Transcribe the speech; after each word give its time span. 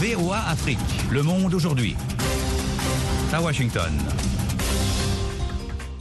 VOA 0.00 0.38
Afrique, 0.46 0.78
le 1.10 1.24
monde 1.24 1.54
aujourd'hui. 1.54 1.96
À 3.32 3.42
Washington. 3.42 3.92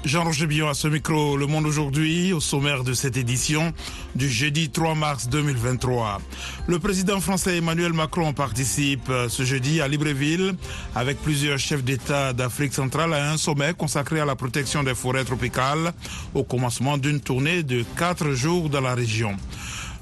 Jean-Roger 0.06 0.46
Billon 0.46 0.70
à 0.70 0.76
ce 0.76 0.88
micro, 0.88 1.36
Le 1.36 1.48
Monde 1.48 1.66
aujourd'hui, 1.66 2.32
au 2.32 2.40
sommaire 2.40 2.84
de 2.84 2.94
cette 2.94 3.18
édition 3.18 3.74
du 4.16 4.30
jeudi 4.30 4.70
3 4.70 4.94
mars 4.94 5.28
2023. 5.30 6.22
Le 6.68 6.78
président 6.78 7.20
français 7.20 7.58
Emmanuel 7.58 7.92
Macron 7.92 8.34
participe 8.34 9.12
ce 9.30 9.44
jeudi 9.44 9.82
à 9.82 9.88
Libreville 9.88 10.54
avec 10.94 11.20
plusieurs 11.20 11.58
chefs 11.58 11.84
d'État 11.84 12.34
d'Afrique 12.34 12.76
centrale 12.76 13.14
à 13.14 13.32
un 13.32 13.38
sommet 13.38 13.74
consacré 13.74 14.20
à 14.20 14.26
la 14.26 14.36
protection 14.36 14.84
des 14.84 14.94
forêts 14.94 15.26
tropicales 15.26 15.92
au 16.36 16.44
commencement 16.44 17.00
d'une 17.00 17.20
tournée 17.20 17.64
de 17.64 17.84
quatre 17.98 18.30
jours 18.30 18.70
dans 18.70 18.82
la 18.82 18.94
région 18.94 19.36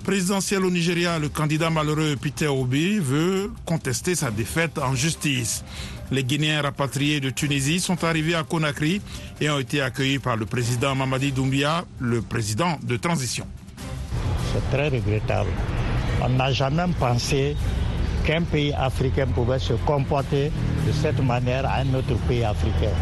présidentielle 0.06 0.64
au 0.64 0.70
Nigeria, 0.70 1.18
le 1.18 1.30
candidat 1.30 1.72
malheureux 1.72 2.16
Peter 2.16 2.48
Obi 2.48 3.00
veut 3.00 3.52
contester 3.66 4.14
sa 4.14 4.30
défaite 4.30 4.78
en 4.78 4.94
justice. 4.94 5.66
Les 6.12 6.24
Guinéens 6.24 6.62
rapatriés 6.62 7.20
de 7.20 7.32
Tunisie 7.32 7.80
sont 7.80 8.04
arrivés 8.04 8.36
à 8.36 8.44
Conakry 8.44 9.02
et 9.42 9.50
ont 9.50 9.58
été 9.58 9.82
accueillis 9.82 10.20
par 10.20 10.38
le 10.38 10.46
président 10.46 10.94
Mamadi 10.94 11.32
Doumbia, 11.32 11.84
le 12.00 12.22
président 12.22 12.78
de 12.84 12.98
transition. 12.98 13.48
C'est 14.54 14.70
très 14.78 14.90
regrettable. 14.90 15.50
On 16.22 16.30
n'a 16.30 16.52
jamais 16.52 16.86
pensé 17.00 17.56
qu'un 18.26 18.44
pays 18.44 18.74
africain 18.74 19.26
pouvait 19.26 19.60
se 19.60 19.74
comporter 19.74 20.52
de 20.86 20.92
cette 21.02 21.20
manière 21.24 21.66
à 21.66 21.78
un 21.80 21.94
autre 21.96 22.16
pays 22.28 22.44
africain. 22.44 22.94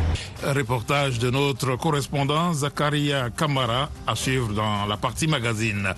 Reportage 0.52 1.20
de 1.20 1.30
notre 1.30 1.76
correspondant 1.76 2.54
Zakaria 2.54 3.30
Kamara 3.30 3.90
à 4.06 4.16
suivre 4.16 4.54
dans 4.54 4.86
la 4.86 4.98
partie 4.98 5.28
magazine. 5.28 5.94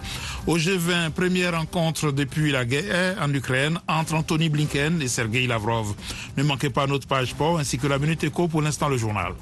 Au 0.48 0.58
G20, 0.58 1.12
première 1.12 1.58
rencontre 1.58 2.12
depuis 2.12 2.52
la 2.52 2.66
guerre 2.66 3.18
en 3.22 3.34
Ukraine 3.34 3.80
entre 3.88 4.14
Anthony 4.14 4.50
Blinken 4.50 5.02
et 5.02 5.08
Sergei 5.08 5.48
Lavrov. 5.48 5.94
Ne 6.38 6.44
manquez 6.44 6.70
pas 6.70 6.88
notre 6.88 7.08
page 7.08 7.32
sport 7.32 7.60
ainsi 7.60 7.78
que 7.78 7.88
la 7.88 7.98
Minute 7.98 8.24
Éco 8.24 8.48
pour 8.48 8.62
l'instant 8.62 8.90
le 8.90 8.98
journal. 8.98 9.34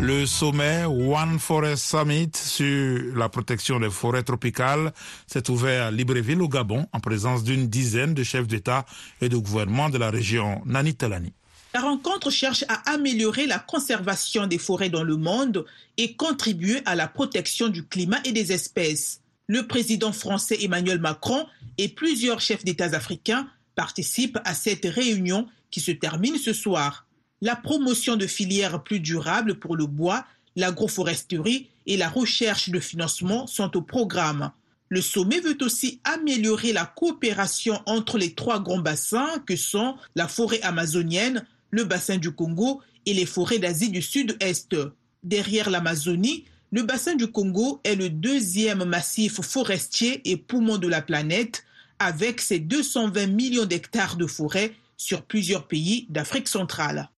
Le 0.00 0.26
sommet 0.26 0.84
One 0.84 1.38
Forest 1.38 1.84
Summit 1.84 2.30
sur 2.34 3.16
la 3.16 3.28
protection 3.28 3.78
des 3.78 3.90
forêts 3.90 4.22
tropicales 4.22 4.92
s'est 5.26 5.48
ouvert 5.50 5.86
à 5.86 5.90
Libreville 5.90 6.42
au 6.42 6.48
Gabon 6.48 6.86
en 6.92 7.00
présence 7.00 7.44
d'une 7.44 7.68
dizaine 7.68 8.14
de 8.14 8.22
chefs 8.22 8.46
d'État 8.46 8.84
et 9.20 9.28
de 9.28 9.36
gouvernement 9.36 9.90
de 9.90 9.98
la 9.98 10.10
région 10.10 10.62
Nani 10.64 10.94
Talani. 10.94 11.32
La 11.74 11.80
rencontre 11.80 12.30
cherche 12.30 12.64
à 12.68 12.92
améliorer 12.92 13.46
la 13.46 13.58
conservation 13.58 14.46
des 14.46 14.58
forêts 14.58 14.90
dans 14.90 15.04
le 15.04 15.16
monde 15.16 15.64
et 15.96 16.14
contribuer 16.14 16.82
à 16.84 16.94
la 16.94 17.08
protection 17.08 17.68
du 17.68 17.86
climat 17.86 18.20
et 18.24 18.32
des 18.32 18.52
espèces. 18.52 19.20
Le 19.46 19.66
président 19.66 20.12
français 20.12 20.58
Emmanuel 20.60 21.00
Macron 21.00 21.46
et 21.78 21.88
plusieurs 21.88 22.40
chefs 22.40 22.64
d'État 22.64 22.90
africains 22.92 23.48
participent 23.74 24.38
à 24.44 24.54
cette 24.54 24.84
réunion 24.84 25.48
qui 25.70 25.80
se 25.80 25.90
termine 25.90 26.36
ce 26.36 26.52
soir 26.52 27.06
la 27.42 27.56
promotion 27.56 28.16
de 28.16 28.26
filières 28.26 28.82
plus 28.84 29.00
durables 29.00 29.56
pour 29.56 29.76
le 29.76 29.86
bois, 29.86 30.24
l'agroforesterie 30.54 31.68
et 31.86 31.96
la 31.96 32.08
recherche 32.08 32.70
de 32.70 32.78
financement 32.78 33.48
sont 33.48 33.76
au 33.76 33.82
programme. 33.82 34.52
Le 34.88 35.00
sommet 35.00 35.40
veut 35.40 35.58
aussi 35.60 36.00
améliorer 36.04 36.72
la 36.72 36.86
coopération 36.86 37.82
entre 37.86 38.16
les 38.16 38.34
trois 38.34 38.60
grands 38.60 38.78
bassins 38.78 39.42
que 39.44 39.56
sont 39.56 39.96
la 40.14 40.28
forêt 40.28 40.62
amazonienne, 40.62 41.44
le 41.72 41.84
bassin 41.84 42.18
du 42.18 42.30
Congo 42.30 42.80
et 43.06 43.14
les 43.14 43.26
forêts 43.26 43.58
d'Asie 43.58 43.90
du 43.90 44.02
Sud-Est. 44.02 44.76
Derrière 45.24 45.70
l'Amazonie, 45.70 46.44
le 46.70 46.82
bassin 46.82 47.16
du 47.16 47.26
Congo 47.26 47.80
est 47.84 47.96
le 47.96 48.10
deuxième 48.10 48.84
massif 48.84 49.40
forestier 49.40 50.20
et 50.30 50.36
poumon 50.36 50.78
de 50.78 50.88
la 50.88 51.02
planète, 51.02 51.64
avec 51.98 52.40
ses 52.40 52.58
220 52.60 53.26
millions 53.26 53.64
d'hectares 53.64 54.16
de 54.16 54.26
forêt 54.26 54.72
sur 54.96 55.22
plusieurs 55.22 55.66
pays 55.66 56.06
d'Afrique 56.10 56.48
centrale. 56.48 57.10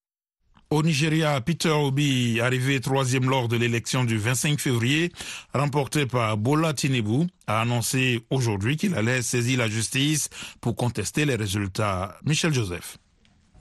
Au 0.70 0.82
Nigeria, 0.82 1.40
Peter 1.40 1.70
Obi, 1.70 2.40
arrivé 2.40 2.80
troisième 2.80 3.28
lors 3.28 3.48
de 3.48 3.56
l'élection 3.56 4.04
du 4.04 4.18
25 4.18 4.60
février, 4.60 5.12
remportée 5.52 6.06
par 6.06 6.36
Bola 6.36 6.72
Tinubu, 6.74 7.26
a 7.46 7.60
annoncé 7.60 8.24
aujourd'hui 8.30 8.76
qu'il 8.76 8.94
allait 8.94 9.22
saisir 9.22 9.58
la 9.58 9.68
justice 9.68 10.30
pour 10.60 10.74
contester 10.74 11.26
les 11.26 11.36
résultats. 11.36 12.18
Michel 12.24 12.52
Joseph. 12.52 12.98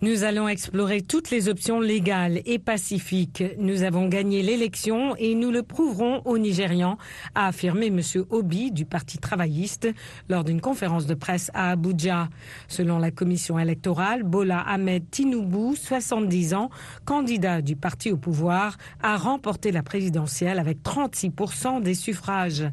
Nous 0.03 0.25
allons 0.25 0.49
explorer 0.49 1.01
toutes 1.01 1.29
les 1.31 1.47
options 1.47 1.79
légales 1.79 2.41
et 2.45 2.59
pacifiques. 2.59 3.41
Nous 3.57 3.83
avons 3.83 4.09
gagné 4.09 4.43
l'élection 4.43 5.15
et 5.15 5.33
nous 5.33 5.49
le 5.49 5.63
prouverons 5.63 6.21
aux 6.25 6.37
Nigérians, 6.37 6.97
a 7.35 7.47
affirmé 7.47 7.85
M. 7.85 8.01
Obi 8.29 8.73
du 8.73 8.83
Parti 8.83 9.17
travailliste 9.17 9.87
lors 10.27 10.43
d'une 10.43 10.59
conférence 10.59 11.05
de 11.05 11.13
presse 11.13 11.51
à 11.53 11.71
Abuja. 11.71 12.27
Selon 12.67 12.99
la 12.99 13.11
commission 13.11 13.57
électorale, 13.57 14.23
Bola 14.23 14.59
Ahmed 14.59 15.09
Tinubu, 15.09 15.77
70 15.77 16.53
ans, 16.53 16.69
candidat 17.05 17.61
du 17.61 17.77
parti 17.77 18.11
au 18.11 18.17
pouvoir, 18.17 18.75
a 19.01 19.15
remporté 19.15 19.71
la 19.71 19.83
présidentielle 19.83 20.59
avec 20.59 20.83
36% 20.83 21.81
des 21.81 21.93
suffrages. 21.95 22.65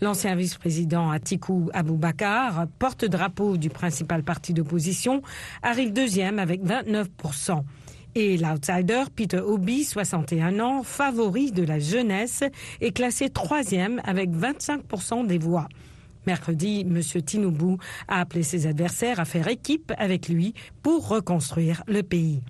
L'ancien 0.00 0.36
vice-président 0.36 1.10
Atiku 1.10 1.68
Abubakar, 1.74 2.68
porte-drapeau 2.78 3.56
du 3.56 3.70
principal 3.70 4.22
parti 4.22 4.54
d'opposition, 4.54 5.20
arrive 5.64 5.92
deuxième 5.92 6.38
avec 6.38 6.62
20 6.62 6.75
29%. 6.82 7.62
Et 8.14 8.38
l'outsider 8.38 9.04
Peter 9.14 9.40
Obi, 9.40 9.84
61 9.84 10.58
ans, 10.60 10.82
favori 10.82 11.52
de 11.52 11.62
la 11.62 11.78
jeunesse, 11.78 12.42
est 12.80 12.92
classé 12.92 13.28
troisième 13.28 14.00
avec 14.04 14.30
25% 14.30 15.26
des 15.26 15.38
voix. 15.38 15.68
Mercredi, 16.26 16.80
M. 16.80 17.00
Tinubu 17.22 17.76
a 18.08 18.20
appelé 18.20 18.42
ses 18.42 18.66
adversaires 18.66 19.20
à 19.20 19.24
faire 19.24 19.48
équipe 19.48 19.92
avec 19.98 20.28
lui 20.28 20.54
pour 20.82 21.08
reconstruire 21.08 21.82
le 21.86 22.02
pays. 22.02 22.42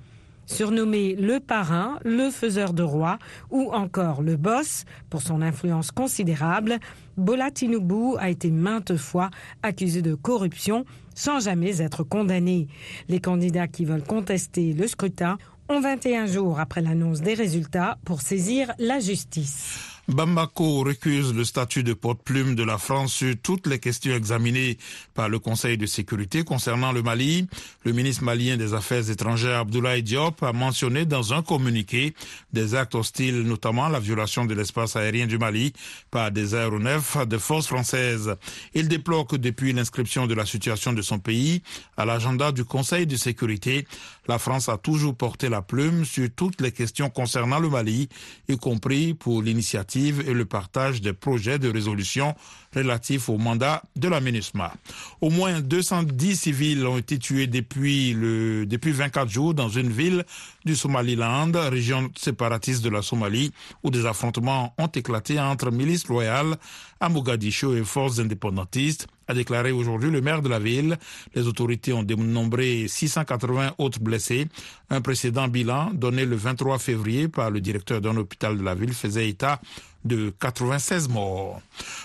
Surnommé 0.47 1.17
le 1.17 1.41
parrain, 1.41 1.99
le 2.05 2.31
faiseur 2.31 2.73
de 2.73 2.85
roi 2.85 3.19
ou 3.51 3.73
encore 3.73 4.23
le 4.23 4.37
boss 4.37 4.85
pour 5.11 5.21
son 5.21 5.43
influence 5.43 5.91
considérable, 5.91 6.79
Bola 7.17 7.51
Tinubu 7.51 8.17
a 8.19 8.31
été 8.31 8.53
maintes 8.53 8.97
fois 8.97 9.31
accusé 9.65 10.03
de 10.03 10.15
corruption 10.15 10.85
sans 11.17 11.41
jamais 11.41 11.83
être 11.83 12.05
condamné. 12.05 12.69
Les 13.09 13.19
candidats 13.19 13.67
qui 13.67 13.85
veulent 13.85 14.05
contester 14.05 14.73
le 14.73 14.87
scrutin 14.87 15.39
ont 15.69 15.81
21 15.81 16.27
jours 16.27 16.61
après 16.61 16.83
l'annonce 16.83 17.23
des 17.23 17.35
résultats 17.35 17.99
pour 18.05 18.21
saisir 18.21 18.73
la 18.79 19.01
justice. 19.01 19.96
Bamako 20.09 20.83
récuse 20.85 21.35
le 21.35 21.45
statut 21.45 21.83
de 21.83 21.93
porte-plume 21.93 22.55
de 22.55 22.63
la 22.63 22.79
France 22.79 23.13
sur 23.13 23.35
toutes 23.43 23.67
les 23.67 23.81
questions 23.81 24.15
examinées 24.15 24.79
par 25.15 25.29
le 25.29 25.41
Conseil 25.41 25.77
de 25.77 25.87
sécurité 25.87 26.45
concernant 26.45 26.93
le 26.93 27.03
Mali. 27.03 27.49
Le 27.83 27.91
ministre 27.91 28.23
malien 28.23 28.57
des 28.57 28.73
Affaires 28.73 29.11
étrangères 29.11 29.59
Abdoulaye 29.59 30.05
Diop 30.05 30.45
a 30.45 30.53
mentionné 30.53 31.07
dans 31.07 31.35
un 31.35 31.43
communiqué 31.43 32.15
des 32.53 32.77
actes 32.77 32.95
hostiles, 32.95 33.43
notamment 33.43 33.89
la 33.89 33.99
violation 33.99 34.45
de 34.45 34.55
l'espace 34.55 34.95
aérien 34.95 35.27
du 35.27 35.39
Mali 35.39 35.73
par 36.13 36.31
des 36.31 36.55
aéronefs 36.55 37.27
de 37.27 37.37
forces 37.37 37.67
françaises. 37.67 38.37
Il 38.75 38.87
déplore 38.87 39.27
que 39.27 39.35
depuis 39.35 39.73
l'inscription 39.73 40.29
de 40.29 40.35
la 40.35 40.47
situation 40.47 40.93
de 40.93 41.03
son 41.03 41.19
pays 41.19 41.63
à 41.97 42.05
l'agenda 42.05 42.53
du 42.53 42.65
Conseil 42.65 43.09
de 43.09 43.17
sécurité, 43.17 43.89
la 44.29 44.39
France 44.39 44.69
a 44.69 44.77
toujours 44.77 45.17
porté 45.17 45.49
la 45.49 45.63
plume 45.63 46.05
sur 46.05 46.29
toutes 46.35 46.61
les 46.61 46.71
questions 46.71 47.11
concernant 47.11 47.59
le 47.59 47.71
Mali, 47.71 48.09
y 48.49 48.57
compris 48.57 49.13
pour 49.15 49.43
l'initiative 49.43 49.96
et 49.97 50.33
le 50.35 50.45
partage 50.45 51.01
des 51.01 51.13
projets 51.13 51.59
de 51.59 51.71
résolution 51.71 52.35
relatifs 52.75 53.29
au 53.29 53.39
mandat 53.39 53.83
de 53.97 54.09
la 54.09 54.21
MINUSMA. 54.21 54.73
Au 55.21 55.31
moins 55.31 55.61
210 55.61 56.37
civils 56.37 56.87
ont 56.87 56.99
été 56.99 57.19
tués 57.19 57.47
depuis, 57.47 58.13
le, 58.13 58.67
depuis 58.67 58.93
24 58.93 59.29
jours 59.29 59.55
dans 59.55 59.69
une 59.69 59.91
ville 59.91 60.25
du 60.65 60.77
Somaliland, 60.77 61.51
région 61.55 62.11
séparatiste 62.17 62.83
de 62.85 62.91
la 62.91 63.03
Somalie, 63.03 63.53
où 63.83 63.91
des 63.91 64.05
affrontements 64.05 64.75
ont 64.79 64.89
éclaté 64.89 65.41
entre 65.41 65.71
milices 65.71 66.09
loyales 66.09 66.57
à 67.01 67.09
Mogadiscio 67.09 67.75
et 67.75 67.85
forces 67.85 68.19
indépendantistes 68.19 69.07
a 69.29 69.35
déclaré 69.35 69.73
aujourd'hui 69.73 70.11
le 70.11 70.21
maire 70.21 70.43
de 70.43 70.49
la 70.49 70.59
ville. 70.59 70.99
Les 71.35 71.47
autorités 71.47 71.93
ont 71.93 72.03
dénombré 72.03 72.87
680 72.89 73.75
autres 73.79 74.01
blessés. 74.01 74.49
Un 74.91 75.01
précédent 75.01 75.49
bilan 75.49 75.91
donné 75.93 76.25
le 76.25 76.37
23 76.37 76.79
février 76.79 77.29
par 77.29 77.51
le 77.51 77.61
directeur 77.61 78.01
d'un 78.01 78.17
hôpital 78.17 78.57
de 78.57 78.63
la 78.63 78.75
ville 78.75 78.95
faisait 78.95 79.29
état 79.29 79.61
de 80.07 80.33
96 80.39 81.09
morts. 81.09 81.61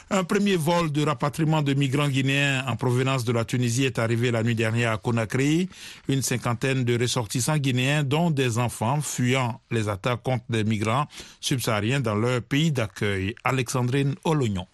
Un 0.10 0.24
premier 0.24 0.56
vol 0.56 0.92
de 0.92 1.06
rapatriement 1.06 1.62
de 1.62 1.74
migrants 1.74 2.10
guinéens 2.10 2.66
en 2.68 2.76
provenance 2.76 3.24
de 3.24 3.32
la 3.32 3.46
Tunisie 3.46 3.86
est 3.86 4.00
arrivé 4.00 4.32
la 4.32 4.44
nuit 4.44 4.56
dernière 4.56 4.92
à 4.92 4.98
Conakry. 4.98 5.70
Une 6.08 6.22
cinquantaine 6.22 6.84
de 6.84 7.00
ressortissants 7.00 7.58
guinéens, 7.58 8.04
dont 8.04 8.32
des 8.32 8.58
enfants, 8.58 9.02
fuyant 9.02 9.62
les 9.70 9.88
attaques 9.88 10.24
contre 10.24 10.46
des 10.50 10.64
migrants 10.64 11.06
subsahariens 11.40 12.00
dans 12.00 12.16
leur 12.16 12.42
pays 12.42 12.72
d'accueil. 12.72 13.36
Alexandrine 13.44 14.16
Olognon. 14.24 14.66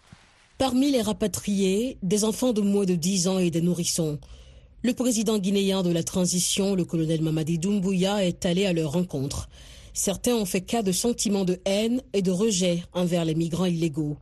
Parmi 0.58 0.90
les 0.90 1.04
rapatriés, 1.04 2.00
des 2.02 2.24
enfants 2.24 2.52
de 2.52 2.62
moins 2.62 2.86
de 2.86 2.96
10 2.96 3.28
ans 3.28 3.38
et 3.38 3.52
des 3.52 3.62
nourrissons. 3.62 4.18
Le 4.82 4.94
président 4.94 5.38
guinéen 5.38 5.84
de 5.84 5.92
la 5.92 6.02
transition, 6.02 6.74
le 6.74 6.84
colonel 6.84 7.22
Mamadi 7.22 7.60
Doumbouya, 7.60 8.26
est 8.26 8.44
allé 8.44 8.66
à 8.66 8.74
leur 8.74 8.94
rencontre. 8.94 9.50
Certains 9.94 10.34
ont 10.34 10.46
fait 10.46 10.62
cas 10.62 10.82
de 10.82 10.92
sentiments 10.92 11.46
de 11.46 11.60
haine 11.66 12.02
et 12.14 12.24
de 12.24 12.32
rejet 12.32 12.84
envers 12.94 13.24
les 13.24 13.36
migrants 13.36 13.66
illégaux. 13.66 14.18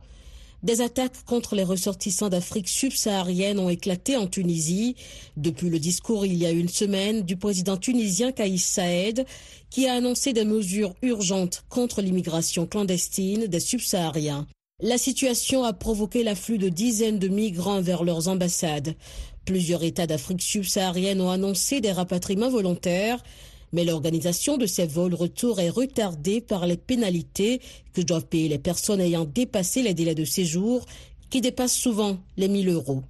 Des 0.62 0.82
attaques 0.82 1.24
contre 1.24 1.54
les 1.54 1.64
ressortissants 1.64 2.28
d'Afrique 2.28 2.68
subsaharienne 2.68 3.58
ont 3.58 3.70
éclaté 3.70 4.18
en 4.18 4.26
Tunisie 4.26 4.94
depuis 5.38 5.70
le 5.70 5.78
discours 5.78 6.26
il 6.26 6.34
y 6.34 6.44
a 6.44 6.50
une 6.50 6.68
semaine 6.68 7.22
du 7.22 7.38
président 7.38 7.78
tunisien 7.78 8.32
Kaïs 8.32 8.64
Saed 8.64 9.24
qui 9.70 9.86
a 9.86 9.94
annoncé 9.94 10.34
des 10.34 10.44
mesures 10.44 10.94
urgentes 11.00 11.64
contre 11.70 12.02
l'immigration 12.02 12.66
clandestine 12.66 13.46
des 13.46 13.60
subsahariens. 13.60 14.46
La 14.82 14.98
situation 14.98 15.64
a 15.64 15.72
provoqué 15.72 16.22
l'afflux 16.22 16.58
de 16.58 16.68
dizaines 16.68 17.18
de 17.18 17.28
migrants 17.28 17.80
vers 17.80 18.04
leurs 18.04 18.28
ambassades. 18.28 18.94
Plusieurs 19.46 19.82
États 19.82 20.06
d'Afrique 20.06 20.42
subsaharienne 20.42 21.22
ont 21.22 21.30
annoncé 21.30 21.80
des 21.80 21.92
rapatriements 21.92 22.50
volontaires, 22.50 23.22
mais 23.72 23.86
l'organisation 23.86 24.58
de 24.58 24.66
ces 24.66 24.86
vols 24.86 25.14
retour 25.14 25.60
est 25.60 25.70
retardée 25.70 26.42
par 26.42 26.66
les 26.66 26.76
pénalités 26.76 27.62
que 27.94 28.02
doivent 28.02 28.26
payer 28.26 28.50
les 28.50 28.58
personnes 28.58 29.00
ayant 29.00 29.24
dépassé 29.24 29.80
les 29.80 29.94
délais 29.94 30.14
de 30.14 30.26
séjour 30.26 30.84
qui 31.30 31.40
dépasse 31.40 31.74
souvent 31.74 32.18
les 32.36 32.48
1000 32.48 32.68
euros. 32.68 33.02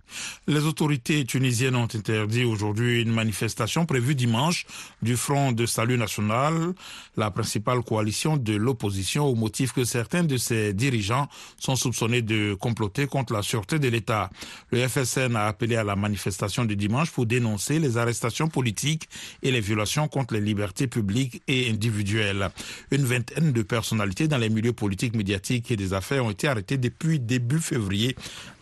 Les 0.46 0.64
autorités 0.64 1.24
tunisiennes 1.24 1.76
ont 1.76 1.84
interdit 1.84 2.44
aujourd'hui 2.44 3.02
une 3.02 3.12
manifestation 3.12 3.86
prévue 3.86 4.14
dimanche 4.14 4.66
du 5.02 5.16
Front 5.16 5.52
de 5.52 5.66
Salut 5.66 5.98
National, 5.98 6.74
la 7.16 7.30
principale 7.30 7.82
coalition 7.82 8.36
de 8.36 8.54
l'opposition, 8.54 9.26
au 9.26 9.34
motif 9.34 9.72
que 9.72 9.84
certains 9.84 10.24
de 10.24 10.36
ses 10.36 10.72
dirigeants 10.72 11.28
sont 11.58 11.76
soupçonnés 11.76 12.22
de 12.22 12.54
comploter 12.54 13.06
contre 13.06 13.32
la 13.32 13.42
sûreté 13.42 13.78
de 13.78 13.88
l'État. 13.88 14.30
Le 14.70 14.86
FSN 14.86 15.36
a 15.36 15.46
appelé 15.46 15.76
à 15.76 15.84
la 15.84 15.96
manifestation 15.96 16.64
de 16.64 16.74
dimanche 16.74 17.10
pour 17.10 17.26
dénoncer 17.26 17.78
les 17.78 17.96
arrestations 17.98 18.48
politiques 18.48 19.08
et 19.42 19.50
les 19.50 19.60
violations 19.60 20.08
contre 20.08 20.34
les 20.34 20.40
libertés 20.40 20.86
publiques 20.86 21.42
et 21.48 21.68
individuelles. 21.70 22.50
Une 22.90 23.04
vingtaine 23.04 23.52
de 23.52 23.62
personnalités 23.62 24.28
dans 24.28 24.38
les 24.38 24.48
milieux 24.48 24.72
politiques, 24.72 25.16
médiatiques 25.16 25.70
et 25.70 25.76
des 25.76 25.92
affaires 25.92 26.24
ont 26.24 26.30
été 26.30 26.48
arrêtées 26.48 26.78
depuis 26.78 27.18
début 27.18 27.60
février 27.60 28.05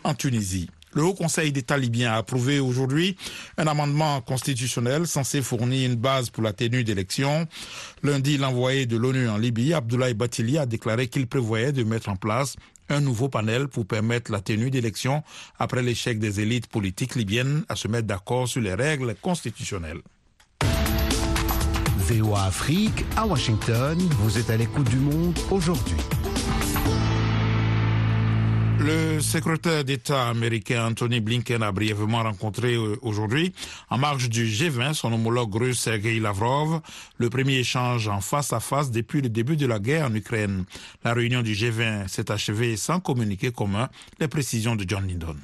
en 0.03 0.13
Tunisie. 0.13 0.69
Le 0.95 1.03
Haut 1.03 1.13
Conseil 1.13 1.51
d'État 1.51 1.77
libyen 1.77 2.13
a 2.13 2.15
approuvé 2.15 2.61
aujourd'hui 2.61 3.17
un 3.57 3.67
amendement 3.67 4.21
constitutionnel 4.21 5.05
censé 5.07 5.41
fournir 5.41 5.89
une 5.91 5.97
base 5.97 6.29
pour 6.29 6.41
la 6.41 6.53
tenue 6.53 6.85
d'élections. 6.85 7.47
Lundi, 8.01 8.37
l'envoyé 8.37 8.85
de 8.85 8.95
l'ONU 8.95 9.27
en 9.27 9.37
Libye, 9.37 9.73
Abdoulaye 9.73 10.13
Batili, 10.13 10.57
a 10.57 10.65
déclaré 10.65 11.09
qu'il 11.09 11.27
prévoyait 11.27 11.73
de 11.73 11.83
mettre 11.83 12.07
en 12.07 12.15
place 12.15 12.55
un 12.87 13.01
nouveau 13.01 13.27
panel 13.27 13.67
pour 13.67 13.85
permettre 13.85 14.31
la 14.31 14.39
tenue 14.39 14.71
d'élections 14.71 15.21
après 15.59 15.81
l'échec 15.81 16.17
des 16.17 16.39
élites 16.39 16.67
politiques 16.67 17.15
libyennes 17.15 17.65
à 17.67 17.75
se 17.75 17.89
mettre 17.89 18.07
d'accord 18.07 18.47
sur 18.47 18.61
les 18.61 18.73
règles 18.73 19.15
constitutionnelles. 19.21 20.01
VOA 22.07 22.45
Afrique 22.45 23.03
à 23.17 23.25
Washington, 23.25 23.97
vous 24.19 24.37
êtes 24.37 24.49
à 24.49 24.55
l'écoute 24.55 24.89
du 24.89 24.97
monde 24.97 25.37
aujourd'hui. 25.49 25.97
Le 28.79 29.19
secrétaire 29.21 29.83
d'État 29.83 30.27
américain 30.27 30.87
Anthony 30.87 31.19
Blinken 31.19 31.63
a 31.63 31.71
brièvement 31.71 32.23
rencontré 32.23 32.75
euh, 32.75 32.97
aujourd'hui, 33.01 33.53
en 33.89 33.97
marge 33.97 34.29
du 34.29 34.45
G20, 34.45 34.93
son 34.93 35.13
homologue 35.13 35.55
russe 35.55 35.79
Sergei 35.79 36.19
Lavrov, 36.19 36.81
le 37.17 37.29
premier 37.29 37.55
échange 37.55 38.07
en 38.07 38.21
face 38.21 38.53
à 38.53 38.59
face 38.59 38.91
depuis 38.91 39.21
le 39.21 39.29
début 39.29 39.55
de 39.55 39.65
la 39.65 39.79
guerre 39.79 40.07
en 40.07 40.13
Ukraine. 40.13 40.65
La 41.03 41.13
réunion 41.13 41.41
du 41.41 41.53
G20 41.53 42.07
s'est 42.07 42.31
achevée 42.31 42.75
sans 42.75 42.99
communiqué 42.99 43.51
commun, 43.51 43.89
les 44.19 44.27
précisions 44.27 44.75
de 44.75 44.85
John 44.87 45.07
Lindon. 45.07 45.37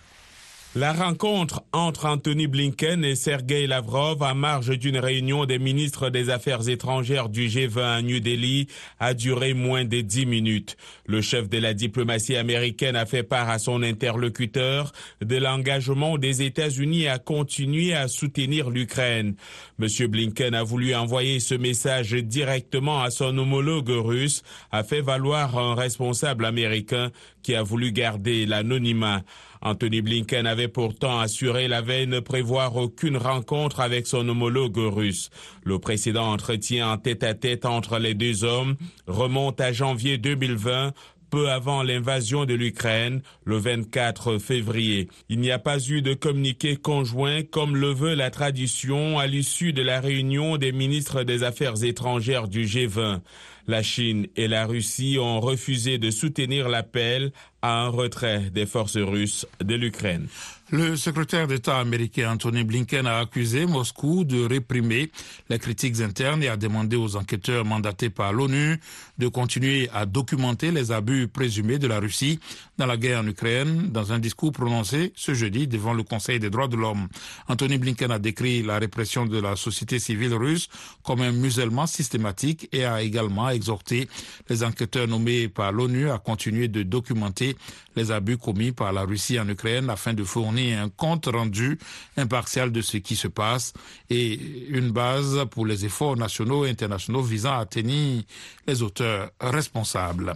La 0.73 0.93
rencontre 0.93 1.65
entre 1.73 2.05
Anthony 2.05 2.47
Blinken 2.47 3.03
et 3.03 3.15
Sergei 3.15 3.67
Lavrov 3.67 4.23
à 4.23 4.33
marge 4.33 4.79
d'une 4.79 4.99
réunion 4.99 5.43
des 5.43 5.59
ministres 5.59 6.09
des 6.09 6.29
Affaires 6.29 6.69
étrangères 6.69 7.27
du 7.27 7.49
G20 7.49 7.81
à 7.81 8.01
New 8.01 8.21
Delhi 8.21 8.67
a 8.97 9.13
duré 9.13 9.53
moins 9.53 9.83
de 9.83 9.99
dix 9.99 10.25
minutes. 10.25 10.77
Le 11.05 11.21
chef 11.21 11.49
de 11.49 11.57
la 11.57 11.73
diplomatie 11.73 12.37
américaine 12.37 12.95
a 12.95 13.05
fait 13.05 13.23
part 13.23 13.49
à 13.49 13.59
son 13.59 13.83
interlocuteur 13.83 14.93
de 15.19 15.35
l'engagement 15.35 16.17
des 16.17 16.41
États-Unis 16.41 17.09
à 17.09 17.19
continuer 17.19 17.93
à 17.93 18.07
soutenir 18.07 18.69
l'Ukraine. 18.69 19.35
Monsieur 19.77 20.07
Blinken 20.07 20.53
a 20.53 20.63
voulu 20.63 20.95
envoyer 20.95 21.41
ce 21.41 21.55
message 21.55 22.13
directement 22.13 23.01
à 23.01 23.09
son 23.09 23.37
homologue 23.37 23.89
russe, 23.89 24.41
a 24.71 24.85
fait 24.85 25.01
valoir 25.01 25.57
un 25.57 25.75
responsable 25.75 26.45
américain 26.45 27.11
qui 27.43 27.55
a 27.55 27.63
voulu 27.63 27.91
garder 27.91 28.45
l'anonymat. 28.45 29.23
Anthony 29.61 30.01
Blinken 30.01 30.47
avait 30.47 30.67
pourtant 30.67 31.19
assuré 31.19 31.67
la 31.67 31.81
veille 31.81 32.07
ne 32.07 32.19
prévoir 32.19 32.75
aucune 32.75 33.17
rencontre 33.17 33.79
avec 33.79 34.07
son 34.07 34.27
homologue 34.27 34.77
russe. 34.77 35.29
Le 35.63 35.79
précédent 35.79 36.31
entretien 36.31 36.91
en 36.91 36.97
tête-à-tête 36.97 37.65
entre 37.65 37.99
les 37.99 38.13
deux 38.13 38.43
hommes 38.43 38.75
remonte 39.07 39.61
à 39.61 39.71
janvier 39.71 40.17
2020 40.17 40.93
peu 41.31 41.49
avant 41.49 41.81
l'invasion 41.81 42.45
de 42.45 42.53
l'Ukraine, 42.53 43.21
le 43.45 43.57
24 43.57 44.37
février. 44.37 45.07
Il 45.29 45.39
n'y 45.39 45.49
a 45.49 45.59
pas 45.59 45.79
eu 45.79 46.01
de 46.01 46.13
communiqué 46.13 46.75
conjoint 46.75 47.41
comme 47.41 47.75
le 47.75 47.91
veut 47.91 48.13
la 48.13 48.29
tradition 48.29 49.17
à 49.17 49.27
l'issue 49.27 49.71
de 49.71 49.81
la 49.81 50.01
réunion 50.01 50.57
des 50.57 50.73
ministres 50.73 51.23
des 51.23 51.43
Affaires 51.43 51.83
étrangères 51.83 52.49
du 52.49 52.65
G20. 52.65 53.21
La 53.67 53.83
Chine 53.83 54.27
et 54.35 54.47
la 54.47 54.65
Russie 54.65 55.17
ont 55.19 55.39
refusé 55.39 55.97
de 55.97 56.11
soutenir 56.11 56.69
l'appel 56.69 57.31
à 57.61 57.83
un 57.83 57.89
retrait 57.89 58.49
des 58.49 58.65
forces 58.65 58.97
russes 58.97 59.45
de 59.63 59.75
l'Ukraine. 59.75 60.27
Le 60.71 60.95
secrétaire 60.95 61.47
d'État 61.47 61.79
américain 61.79 62.31
Anthony 62.31 62.63
Blinken 62.63 63.05
a 63.05 63.19
accusé 63.19 63.65
Moscou 63.65 64.23
de 64.23 64.45
réprimer 64.45 65.11
les 65.49 65.59
critiques 65.59 65.99
internes 65.99 66.41
et 66.43 66.47
a 66.47 66.55
demandé 66.55 66.95
aux 66.95 67.17
enquêteurs 67.17 67.65
mandatés 67.65 68.09
par 68.09 68.31
l'ONU 68.31 68.79
de 69.17 69.27
continuer 69.27 69.89
à 69.93 70.05
documenter 70.05 70.71
les 70.71 70.93
abus 70.93 71.27
présumés 71.27 71.77
de 71.77 71.87
la 71.87 71.99
Russie 71.99 72.39
dans 72.77 72.85
la 72.85 72.95
guerre 72.95 73.19
en 73.19 73.27
Ukraine 73.27 73.89
dans 73.91 74.13
un 74.13 74.19
discours 74.19 74.53
prononcé 74.53 75.11
ce 75.13 75.33
jeudi 75.33 75.67
devant 75.67 75.93
le 75.93 76.03
Conseil 76.03 76.39
des 76.39 76.49
droits 76.49 76.69
de 76.69 76.77
l'homme. 76.77 77.09
Anthony 77.49 77.77
Blinken 77.77 78.09
a 78.09 78.19
décrit 78.19 78.63
la 78.63 78.79
répression 78.79 79.25
de 79.25 79.39
la 79.41 79.57
société 79.57 79.99
civile 79.99 80.35
russe 80.35 80.69
comme 81.03 81.19
un 81.19 81.33
musellement 81.33 81.85
systématique 81.85 82.69
et 82.71 82.85
a 82.85 83.01
également 83.01 83.50
exhorté 83.53 84.07
les 84.49 84.63
enquêteurs 84.63 85.07
nommés 85.07 85.47
par 85.47 85.71
l'ONU 85.71 86.09
à 86.09 86.17
continuer 86.17 86.67
de 86.67 86.83
documenter 86.83 87.55
les 87.95 88.11
abus 88.11 88.37
commis 88.37 88.71
par 88.71 88.93
la 88.93 89.01
Russie 89.01 89.39
en 89.39 89.47
Ukraine 89.49 89.89
afin 89.89 90.13
de 90.13 90.23
fournir 90.23 90.81
un 90.81 90.89
compte 90.89 91.27
rendu 91.27 91.77
impartial 92.17 92.71
de 92.71 92.81
ce 92.81 92.97
qui 92.97 93.15
se 93.15 93.27
passe 93.27 93.73
et 94.09 94.39
une 94.69 94.91
base 94.91 95.45
pour 95.51 95.65
les 95.65 95.85
efforts 95.85 96.17
nationaux 96.17 96.65
et 96.65 96.69
internationaux 96.69 97.21
visant 97.21 97.57
à 97.59 97.65
tenir 97.65 98.23
les 98.67 98.81
auteurs 98.81 99.31
responsables. 99.39 100.33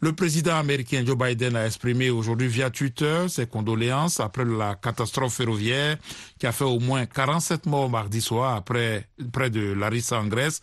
Le 0.00 0.12
président 0.12 0.56
américain 0.56 1.02
Joe 1.04 1.18
Biden 1.18 1.56
a 1.56 1.66
exprimé 1.66 2.10
aujourd'hui 2.10 2.46
via 2.46 2.70
Twitter 2.70 3.26
ses 3.28 3.46
condoléances 3.46 4.20
après 4.20 4.44
la 4.44 4.76
catastrophe 4.76 5.34
ferroviaire 5.34 5.96
qui 6.38 6.46
a 6.46 6.52
fait 6.52 6.64
au 6.64 6.78
moins 6.78 7.04
47 7.04 7.66
morts 7.66 7.90
mardi 7.90 8.20
soir 8.20 8.62
près 8.62 9.08
de 9.18 9.72
Larissa 9.72 10.20
en 10.20 10.26
Grèce. 10.26 10.60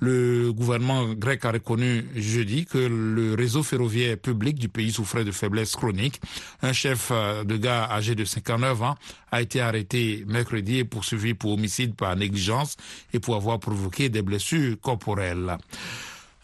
Le 0.00 0.52
gouvernement 0.52 1.14
grec 1.14 1.44
a 1.44 1.52
reconnu 1.52 2.04
jeudi 2.14 2.66
que 2.66 2.78
le 2.78 3.34
réseau 3.34 3.62
ferroviaire 3.62 4.18
public 4.18 4.58
du 4.58 4.68
pays 4.68 4.92
souffrait 4.92 5.24
de 5.24 5.32
faiblesse 5.32 5.74
chronique. 5.74 6.20
Un 6.62 6.72
chef 6.72 7.10
de 7.10 7.56
gare 7.56 7.90
âgé 7.90 8.14
de 8.14 8.24
59 8.24 8.82
ans 8.82 8.96
a 9.32 9.40
été 9.40 9.60
arrêté 9.60 10.24
mercredi 10.26 10.78
et 10.78 10.84
poursuivi 10.84 11.34
pour 11.34 11.52
homicide 11.52 11.94
par 11.94 12.14
négligence 12.16 12.76
et 13.12 13.20
pour 13.20 13.36
avoir 13.36 13.58
provoqué 13.58 14.08
des 14.08 14.22
blessures 14.22 14.76
corporelles. 14.80 15.56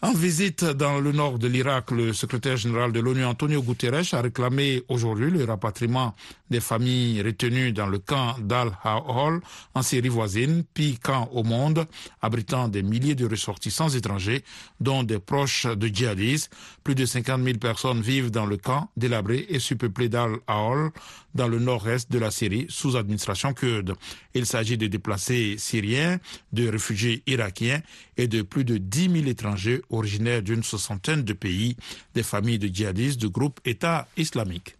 En 0.03 0.11
visite 0.11 0.65
dans 0.65 0.99
le 0.99 1.13
nord 1.13 1.39
de 1.39 1.47
l'Irak, 1.47 1.91
le 1.91 2.11
secrétaire 2.11 2.57
général 2.57 2.91
de 2.91 2.99
l'ONU, 2.99 3.23
Antonio 3.23 3.63
Guterres, 3.63 4.13
a 4.13 4.19
réclamé 4.19 4.83
aujourd'hui 4.89 5.31
le 5.31 5.45
rapatriement 5.45 6.13
des 6.49 6.59
familles 6.59 7.21
retenues 7.21 7.71
dans 7.71 7.87
le 7.87 7.99
camp 7.99 8.35
d'Al-Hol 8.37 9.39
en 9.73 9.81
Syrie 9.81 10.09
voisine, 10.09 10.65
pire 10.73 10.97
camp 11.01 11.29
au 11.31 11.43
monde, 11.43 11.85
abritant 12.21 12.67
des 12.67 12.83
milliers 12.83 13.15
de 13.15 13.25
ressortissants 13.25 13.87
étrangers, 13.87 14.43
dont 14.81 15.03
des 15.03 15.19
proches 15.19 15.67
de 15.67 15.87
djihadistes. 15.87 16.53
Plus 16.83 16.95
de 16.95 17.05
50 17.05 17.41
000 17.41 17.57
personnes 17.57 18.01
vivent 18.01 18.29
dans 18.29 18.45
le 18.45 18.57
camp 18.57 18.89
délabré 18.97 19.45
et 19.47 19.59
surpeuplé 19.59 20.09
d'Al-Hol, 20.09 20.91
dans 21.33 21.47
le 21.47 21.59
nord-est 21.59 22.11
de 22.11 22.19
la 22.19 22.31
Syrie, 22.31 22.65
sous 22.69 22.95
administration 22.95 23.53
kurde. 23.53 23.95
Il 24.33 24.45
s'agit 24.45 24.77
de 24.77 24.87
déplacés 24.87 25.55
syriens, 25.57 26.19
de 26.51 26.67
réfugiés 26.67 27.23
irakiens 27.27 27.81
et 28.17 28.27
de 28.27 28.41
plus 28.41 28.65
de 28.65 28.77
10 28.77 29.09
000 29.11 29.25
étrangers 29.27 29.81
originaires 29.89 30.41
d'une 30.41 30.63
soixantaine 30.63 31.23
de 31.23 31.33
pays, 31.33 31.75
des 32.13 32.23
familles 32.23 32.59
de 32.59 32.67
djihadistes 32.67 33.19
du 33.19 33.29
groupe 33.29 33.59
État 33.65 34.07
islamique. 34.17 34.75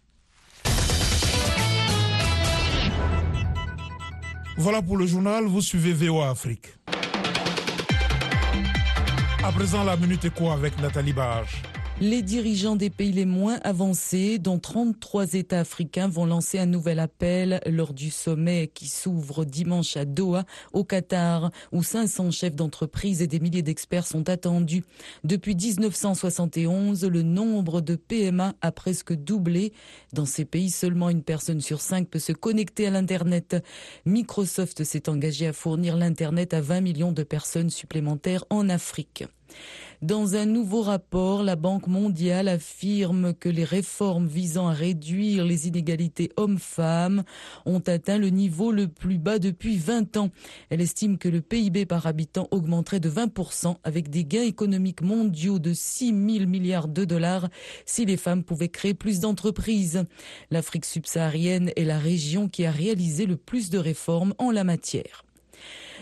Voilà 4.56 4.82
pour 4.82 4.96
le 4.96 5.06
journal, 5.06 5.44
vous 5.46 5.60
suivez 5.60 5.92
VOA 5.92 6.30
Afrique. 6.30 6.74
À 9.42 9.52
présent, 9.52 9.84
la 9.84 9.96
Minute 9.96 10.24
Éco 10.24 10.50
avec 10.50 10.80
Nathalie 10.80 11.12
Barge. 11.12 11.60
Les 12.00 12.22
dirigeants 12.22 12.74
des 12.74 12.90
pays 12.90 13.12
les 13.12 13.24
moins 13.24 13.60
avancés, 13.62 14.40
dont 14.40 14.58
33 14.58 15.34
États 15.34 15.60
africains, 15.60 16.08
vont 16.08 16.26
lancer 16.26 16.58
un 16.58 16.66
nouvel 16.66 16.98
appel 16.98 17.60
lors 17.66 17.94
du 17.94 18.10
sommet 18.10 18.68
qui 18.74 18.88
s'ouvre 18.88 19.44
dimanche 19.44 19.96
à 19.96 20.04
Doha, 20.04 20.44
au 20.72 20.82
Qatar, 20.82 21.52
où 21.70 21.84
500 21.84 22.32
chefs 22.32 22.56
d'entreprise 22.56 23.22
et 23.22 23.28
des 23.28 23.38
milliers 23.38 23.62
d'experts 23.62 24.08
sont 24.08 24.28
attendus. 24.28 24.82
Depuis 25.22 25.54
1971, 25.54 27.04
le 27.04 27.22
nombre 27.22 27.80
de 27.80 27.94
PMA 27.94 28.54
a 28.60 28.72
presque 28.72 29.12
doublé. 29.12 29.72
Dans 30.12 30.26
ces 30.26 30.44
pays, 30.44 30.70
seulement 30.70 31.10
une 31.10 31.22
personne 31.22 31.60
sur 31.60 31.80
cinq 31.80 32.08
peut 32.08 32.18
se 32.18 32.32
connecter 32.32 32.88
à 32.88 32.90
l'Internet. 32.90 33.64
Microsoft 34.04 34.82
s'est 34.82 35.08
engagé 35.08 35.46
à 35.46 35.52
fournir 35.52 35.96
l'Internet 35.96 36.54
à 36.54 36.60
20 36.60 36.80
millions 36.80 37.12
de 37.12 37.22
personnes 37.22 37.70
supplémentaires 37.70 38.44
en 38.50 38.68
Afrique. 38.68 39.24
Dans 40.02 40.34
un 40.36 40.44
nouveau 40.44 40.82
rapport, 40.82 41.42
la 41.42 41.56
Banque 41.56 41.86
mondiale 41.86 42.48
affirme 42.48 43.32
que 43.32 43.48
les 43.48 43.64
réformes 43.64 44.26
visant 44.26 44.68
à 44.68 44.72
réduire 44.72 45.44
les 45.44 45.66
inégalités 45.66 46.30
hommes-femmes 46.36 47.22
ont 47.64 47.80
atteint 47.80 48.18
le 48.18 48.28
niveau 48.28 48.70
le 48.70 48.88
plus 48.88 49.16
bas 49.16 49.38
depuis 49.38 49.78
20 49.78 50.18
ans. 50.18 50.30
Elle 50.68 50.82
estime 50.82 51.16
que 51.16 51.28
le 51.28 51.40
PIB 51.40 51.86
par 51.86 52.06
habitant 52.06 52.48
augmenterait 52.50 53.00
de 53.00 53.08
20% 53.08 53.76
avec 53.82 54.10
des 54.10 54.26
gains 54.26 54.42
économiques 54.42 55.00
mondiaux 55.00 55.58
de 55.58 55.72
6 55.72 56.08
000 56.08 56.46
milliards 56.46 56.88
de 56.88 57.06
dollars 57.06 57.48
si 57.86 58.04
les 58.04 58.18
femmes 58.18 58.44
pouvaient 58.44 58.68
créer 58.68 58.94
plus 58.94 59.20
d'entreprises. 59.20 60.04
L'Afrique 60.50 60.84
subsaharienne 60.84 61.70
est 61.76 61.84
la 61.84 61.98
région 61.98 62.48
qui 62.48 62.66
a 62.66 62.70
réalisé 62.70 63.24
le 63.24 63.36
plus 63.36 63.70
de 63.70 63.78
réformes 63.78 64.34
en 64.38 64.50
la 64.50 64.64
matière. 64.64 65.23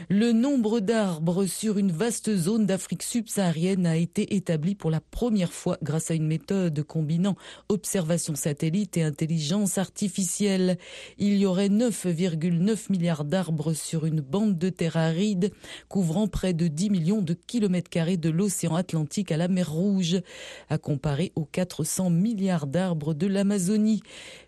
Le 0.09 0.33
nombre 0.33 0.81
d'arbres 0.81 1.47
sur 1.47 1.79
une 1.79 1.93
vaste 1.93 2.35
zone 2.35 2.67
d'Afrique 2.67 3.03
subsaharienne 3.03 3.87
a 3.87 3.97
été 3.97 4.35
établi 4.35 4.75
pour 4.75 4.91
la 4.91 5.01
première 5.01 5.53
fois 5.53 5.79
grâce 5.83 6.11
à 6.11 6.15
une 6.15 6.27
méthode 6.27 6.83
combinant 6.83 7.37
observation 7.69 8.35
satellite 8.35 8.97
et 8.97 9.03
intelligence 9.03 9.79
artificielle. 9.79 10.79
Il 11.19 11.37
y 11.37 11.47
aurait 11.47 11.69
9,9 11.69 12.91
milliards 12.91 13.25
d'arbres 13.25 13.75
sur 13.75 14.07
une 14.07 14.21
bande 14.21 14.59
de 14.59 14.71
terre 14.71 14.97
aride 14.97 15.53
couvrant 15.89 16.27
près 16.27 16.53
de 16.53 16.67
10 16.67 16.91
millions 16.91 17.23
de 17.23 17.35
kilomètres 17.35 17.91
carrés 17.91 18.17
de 18.17 18.31
l'océan 18.31 18.75
Atlantique 18.75 19.31
à 19.31 19.37
la 19.37 19.49
mer 19.49 19.71
Rouge, 19.71 20.21
à 20.69 20.79
comparer 20.79 21.33
aux 21.37 21.45
400 21.45 22.11
milliards 22.11 22.67
d'arbres 22.67 23.15
de 23.15 23.27
l'Amazonie. 23.27 24.03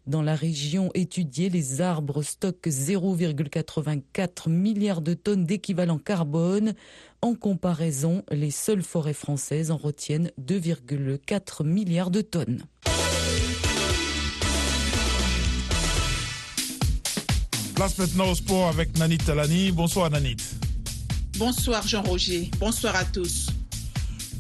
Dans 0.07 0.21
la 0.21 0.35
région 0.35 0.91
étudiée, 0.93 1.49
les 1.49 1.81
arbres 1.81 2.23
stockent 2.23 2.67
0,84 2.67 4.51
milliards 4.51 5.01
de 5.01 5.15
tonnes 5.15 5.47
d'équivalent 5.47 5.97
carbone. 5.97 6.75
En 7.23 7.35
comparaison, 7.35 8.23
les 8.31 8.51
seules 8.51 8.83
forêts 8.83 9.15
françaises 9.15 9.71
en 9.71 9.79
retiennent 9.79 10.31
2,4 10.39 11.65
milliards 11.65 12.11
de 12.11 12.21
tonnes. 12.21 12.65
Place 17.75 17.97
maintenant 17.97 18.31
au 18.31 18.35
sport 18.35 18.69
avec 18.69 18.99
Nanit 18.99 19.17
Talani. 19.17 19.73
Bonsoir 19.73 20.11
Nanit. 20.11 20.37
Bonsoir 21.39 21.89
Jean-Roger. 21.89 22.51
Bonsoir 22.61 22.95
à 22.95 23.07
tous. 23.07 23.49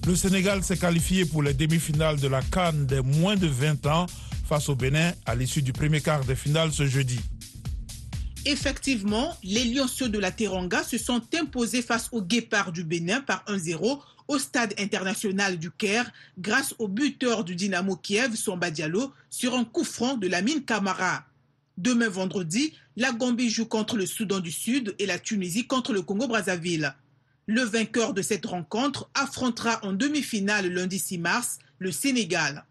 Le 0.06 0.14
Sénégal 0.14 0.62
s'est 0.62 0.76
qualifié 0.76 1.24
pour 1.24 1.42
les 1.42 1.54
demi-finales 1.54 2.20
de 2.20 2.28
la 2.28 2.42
Cannes 2.42 2.84
des 2.84 3.00
moins 3.00 3.36
de 3.36 3.46
20 3.46 3.86
ans 3.86 4.04
face 4.44 4.68
au 4.68 4.74
Bénin 4.74 5.12
à 5.26 5.34
l'issue 5.34 5.62
du 5.62 5.72
premier 5.72 6.00
quart 6.00 6.24
de 6.24 6.34
finale 6.34 6.72
ce 6.72 6.86
jeudi. 6.86 7.20
Effectivement, 8.46 9.34
les 9.42 9.64
Lionceaux 9.64 10.08
de 10.08 10.18
la 10.18 10.30
Teranga 10.30 10.82
se 10.84 10.98
sont 10.98 11.22
imposés 11.34 11.80
face 11.80 12.08
aux 12.12 12.22
Guépards 12.22 12.72
du 12.72 12.84
Bénin 12.84 13.22
par 13.22 13.42
1-0 13.46 14.00
au 14.28 14.38
stade 14.38 14.74
international 14.78 15.58
du 15.58 15.70
Caire 15.70 16.10
grâce 16.38 16.74
au 16.78 16.88
buteur 16.88 17.44
du 17.44 17.56
Dynamo 17.56 17.96
Kiev, 17.96 18.34
Somba 18.36 18.70
Diallo, 18.70 19.12
sur 19.30 19.54
un 19.54 19.64
coup 19.64 19.84
franc 19.84 20.16
de 20.16 20.28
la 20.28 20.42
mine 20.42 20.64
Camara. 20.64 21.24
Demain 21.78 22.08
vendredi, 22.08 22.74
la 22.96 23.12
Gambie 23.12 23.50
joue 23.50 23.66
contre 23.66 23.96
le 23.96 24.06
Soudan 24.06 24.40
du 24.40 24.52
Sud 24.52 24.94
et 24.98 25.06
la 25.06 25.18
Tunisie 25.18 25.66
contre 25.66 25.92
le 25.92 26.02
Congo-Brazzaville. 26.02 26.94
Le 27.46 27.62
vainqueur 27.62 28.14
de 28.14 28.22
cette 28.22 28.46
rencontre 28.46 29.10
affrontera 29.14 29.84
en 29.84 29.92
demi-finale 29.92 30.68
lundi 30.68 30.98
6 30.98 31.18
mars 31.18 31.58
le 31.78 31.92
Sénégal. 31.92 32.64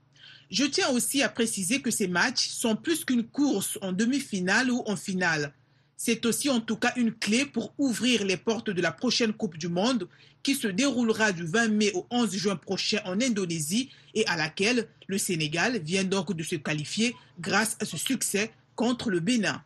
Je 0.54 0.66
tiens 0.66 0.90
aussi 0.90 1.24
à 1.24 1.30
préciser 1.30 1.82
que 1.82 1.90
ces 1.90 2.08
matchs 2.08 2.48
sont 2.50 2.76
plus 2.76 3.06
qu'une 3.06 3.24
course 3.24 3.80
en 3.82 3.92
demi-finale 3.92 4.70
ou 4.70 4.84
en 4.86 4.96
finale. 4.96 5.52
C'est 5.98 6.28
aussi 6.28 6.48
en 6.48 6.62
tout 6.62 6.76
cas 6.76 6.94
une 6.96 7.12
clé 7.12 7.44
pour 7.44 7.74
ouvrir 7.80 8.24
les 8.24 8.38
portes 8.38 8.70
de 8.70 8.80
la 8.80 8.92
prochaine 8.92 9.34
Coupe 9.34 9.58
du 9.58 9.68
Monde 9.68 10.08
qui 10.44 10.54
se 10.54 10.68
déroulera 10.68 11.32
du 11.32 11.44
20 11.44 11.70
mai 11.70 11.92
au 11.96 12.06
11 12.12 12.36
juin 12.36 12.56
prochain 12.56 13.00
en 13.06 13.20
Indonésie 13.20 13.90
et 14.14 14.28
à 14.28 14.38
laquelle 14.38 14.88
le 15.08 15.18
Sénégal 15.18 15.80
vient 15.80 16.04
donc 16.04 16.36
de 16.36 16.44
se 16.44 16.56
qualifier 16.58 17.16
grâce 17.40 17.76
à 17.80 17.86
ce 17.86 17.98
succès 17.98 18.52
contre 18.76 19.10
le 19.10 19.22
Bénin. 19.22 19.60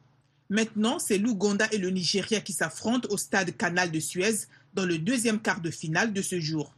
Maintenant, 0.50 1.00
c'est 1.00 1.18
l'Ouganda 1.18 1.68
et 1.74 1.80
le 1.80 1.90
Nigeria 1.90 2.40
qui 2.40 2.54
s'affrontent 2.54 3.10
au 3.12 3.18
stade 3.18 3.58
Canal 3.58 3.92
de 3.92 4.00
Suez 4.00 4.48
dans 4.74 4.86
le 4.86 5.00
deuxième 5.00 5.42
quart 5.42 5.60
de 5.60 5.70
finale 5.70 6.14
de 6.14 6.22
ce 6.22 6.40
jour. 6.40 6.77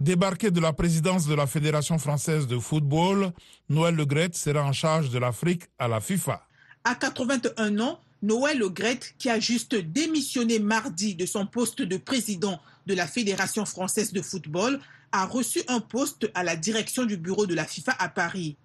Débarqué 0.00 0.50
de 0.50 0.60
la 0.60 0.72
présidence 0.72 1.26
de 1.26 1.34
la 1.34 1.46
Fédération 1.46 1.98
française 1.98 2.46
de 2.46 2.58
football, 2.58 3.32
Noël 3.68 3.94
Legrette 3.94 4.34
sera 4.34 4.64
en 4.64 4.72
charge 4.72 5.10
de 5.10 5.18
l'Afrique 5.18 5.64
à 5.78 5.88
la 5.88 6.00
FIFA. 6.00 6.42
À 6.84 6.94
81 6.94 7.78
ans, 7.80 8.00
Noël 8.22 8.58
Legrette, 8.58 9.14
qui 9.18 9.28
a 9.28 9.38
juste 9.38 9.74
démissionné 9.74 10.58
mardi 10.58 11.14
de 11.14 11.26
son 11.26 11.44
poste 11.44 11.82
de 11.82 11.98
président 11.98 12.58
de 12.86 12.94
la 12.94 13.06
Fédération 13.06 13.66
française 13.66 14.14
de 14.14 14.22
football, 14.22 14.80
a 15.12 15.26
reçu 15.26 15.60
un 15.68 15.80
poste 15.80 16.30
à 16.32 16.44
la 16.44 16.56
direction 16.56 17.04
du 17.04 17.18
bureau 17.18 17.44
de 17.44 17.54
la 17.54 17.66
FIFA 17.66 17.94
à 17.98 18.08
Paris. 18.08 18.56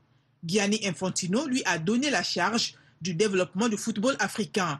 Gianni 0.46 0.88
Infantino 0.88 1.48
lui 1.48 1.64
a 1.66 1.80
donné 1.80 2.12
la 2.12 2.24
charge 2.24 2.76
du 3.02 3.14
développement 3.14 3.68
du 3.68 3.76
football 3.76 4.16
africain. 4.20 4.80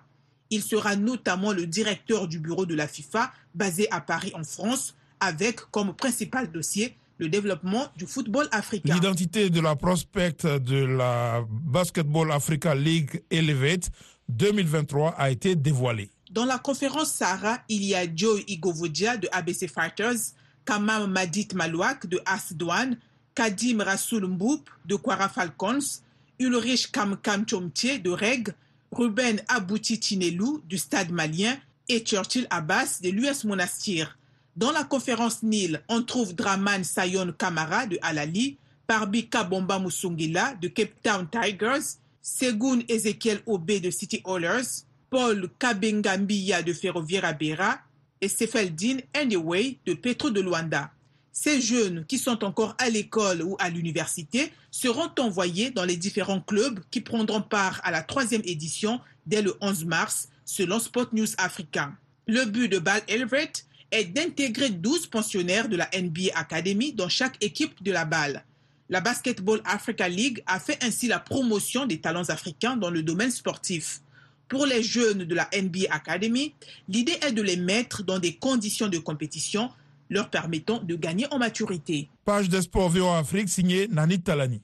Il 0.52 0.64
sera 0.64 0.96
notamment 0.96 1.52
le 1.52 1.68
directeur 1.68 2.30
du 2.30 2.40
bureau 2.40 2.66
de 2.66 2.76
la 2.76 2.88
FIFA 2.88 3.34
basé 3.56 3.92
à 3.92 4.00
Paris 4.00 4.32
en 4.36 4.46
France 4.46 4.96
avec 5.20 5.60
comme 5.72 5.94
principal 5.94 6.52
dossier 6.52 6.96
le 7.18 7.30
développement 7.30 7.88
du 7.96 8.06
football 8.06 8.48
africain. 8.52 8.94
L'identité 8.94 9.50
de 9.50 9.62
la 9.62 9.76
prospect 9.76 10.46
de 10.46 10.86
la 10.86 11.46
Basketball 11.50 12.32
Africa 12.32 12.76
League 12.76 13.24
Elevate 13.30 13.90
2023 14.30 15.12
a 15.18 15.30
été 15.30 15.56
dévoilée. 15.56 16.10
Dans 16.32 16.46
la 16.46 16.58
conférence 16.58 17.14
Sahara, 17.14 17.60
il 17.70 17.84
y 17.84 17.96
a 17.96 18.04
Joe 18.14 18.42
Igovodia 18.48 19.16
de 19.16 19.30
ABC 19.32 19.68
Fighters, 19.68 20.34
Kamam 20.66 21.10
Madit 21.10 21.50
Malouak 21.54 22.08
de 22.08 22.20
Asdouane, 22.26 22.98
Kadim 23.34 23.82
Rasoul 23.82 24.28
Mboup 24.28 24.70
de 24.86 24.96
Kwara 24.96 25.30
Falcons, 25.30 26.02
Ulrich 26.40 26.92
Kamkam 26.92 27.46
Chomtier 27.46 28.00
de 28.00 28.10
Reg, 28.10 28.50
Ruben 28.92 29.42
Abouti 29.48 30.00
Tinelou 30.00 30.62
du 30.68 30.78
Stade 30.78 31.12
malien 31.12 31.58
et 31.88 32.04
Churchill 32.04 32.48
Abbas 32.50 33.00
de 33.02 33.10
l'US 33.10 33.44
Monastir. 33.46 34.18
Dans 34.56 34.72
la 34.72 34.86
conférence 34.86 35.44
Nil, 35.44 35.82
on 35.90 36.02
trouve 36.02 36.34
Draman 36.34 36.82
Sayon 36.86 37.34
Kamara 37.38 37.88
de 37.88 37.98
Alali, 38.02 38.58
Parbi 38.88 39.28
Kabomba 39.28 39.80
Musungila 39.80 40.56
de 40.56 40.70
Cape 40.70 40.94
Town 41.04 41.28
Tigers, 41.30 41.98
Segun 42.22 42.80
Ezekiel 42.88 43.42
Obe 43.48 43.82
de 43.82 43.92
City 43.92 44.22
Oilers, 44.26 44.86
Paul 45.10 45.50
Kabengambiya 45.60 46.64
de 46.64 46.72
Ferroviaria 46.72 47.34
Bera 47.34 47.80
et 48.22 48.30
Sefeldin 48.30 49.00
Anyway 49.14 49.78
de 49.86 49.94
Petro 49.94 50.30
de 50.30 50.40
Luanda. 50.40 50.90
Ces 51.34 51.60
jeunes 51.60 52.06
qui 52.06 52.18
sont 52.18 52.46
encore 52.46 52.76
à 52.78 52.90
l'école 52.90 53.42
ou 53.42 53.58
à 53.60 53.70
l'université 53.70 54.54
seront 54.72 55.12
envoyés 55.20 55.70
dans 55.70 55.84
les 55.84 55.98
différents 55.98 56.40
clubs 56.40 56.80
qui 56.92 57.02
prendront 57.02 57.42
part 57.42 57.82
à 57.84 57.92
la 57.92 58.04
troisième 58.04 58.42
édition 58.46 59.02
dès 59.26 59.42
le 59.42 59.54
11 59.60 59.84
mars, 59.84 60.30
selon 60.46 60.80
Sport 60.80 61.10
News 61.12 61.28
Africa. 61.38 61.92
Le 62.26 62.46
but 62.46 62.70
de 62.70 62.80
Bal 62.80 63.02
Elvret 63.10 63.52
est 63.96 64.06
d'intégrer 64.06 64.70
12 64.70 65.08
pensionnaires 65.08 65.70
de 65.70 65.78
la 65.78 65.90
NBA 65.96 66.36
Academy 66.36 66.94
dans 66.94 67.10
chaque 67.10 67.42
équipe 67.44 67.82
de 67.82 67.92
la 67.92 68.06
balle. 68.06 68.44
La 68.90 69.02
Basketball 69.02 69.62
Africa 69.66 70.08
League 70.08 70.44
a 70.46 70.60
fait 70.60 70.84
ainsi 70.84 71.08
la 71.08 71.20
promotion 71.20 71.86
des 71.86 72.00
talents 72.00 72.30
africains 72.30 72.78
dans 72.78 72.90
le 72.90 73.02
domaine 73.02 73.32
sportif. 73.32 74.02
Pour 74.48 74.66
les 74.66 74.84
jeunes 74.84 75.24
de 75.24 75.34
la 75.34 75.50
NBA 75.56 75.88
Academy, 75.90 76.54
l'idée 76.88 77.18
est 77.26 77.32
de 77.32 77.42
les 77.42 77.58
mettre 77.58 78.04
dans 78.04 78.20
des 78.20 78.36
conditions 78.36 78.88
de 78.88 79.00
compétition 79.00 79.72
leur 80.10 80.30
permettant 80.30 80.84
de 80.84 80.96
gagner 80.96 81.26
en 81.32 81.40
maturité. 81.40 82.10
Page 82.26 82.50
de 82.50 82.62
sport 82.62 82.90
VOA 82.90 83.18
Afrique 83.18 83.50
signée 83.50 83.88
Nani 83.88 84.22
Talani. 84.22 84.62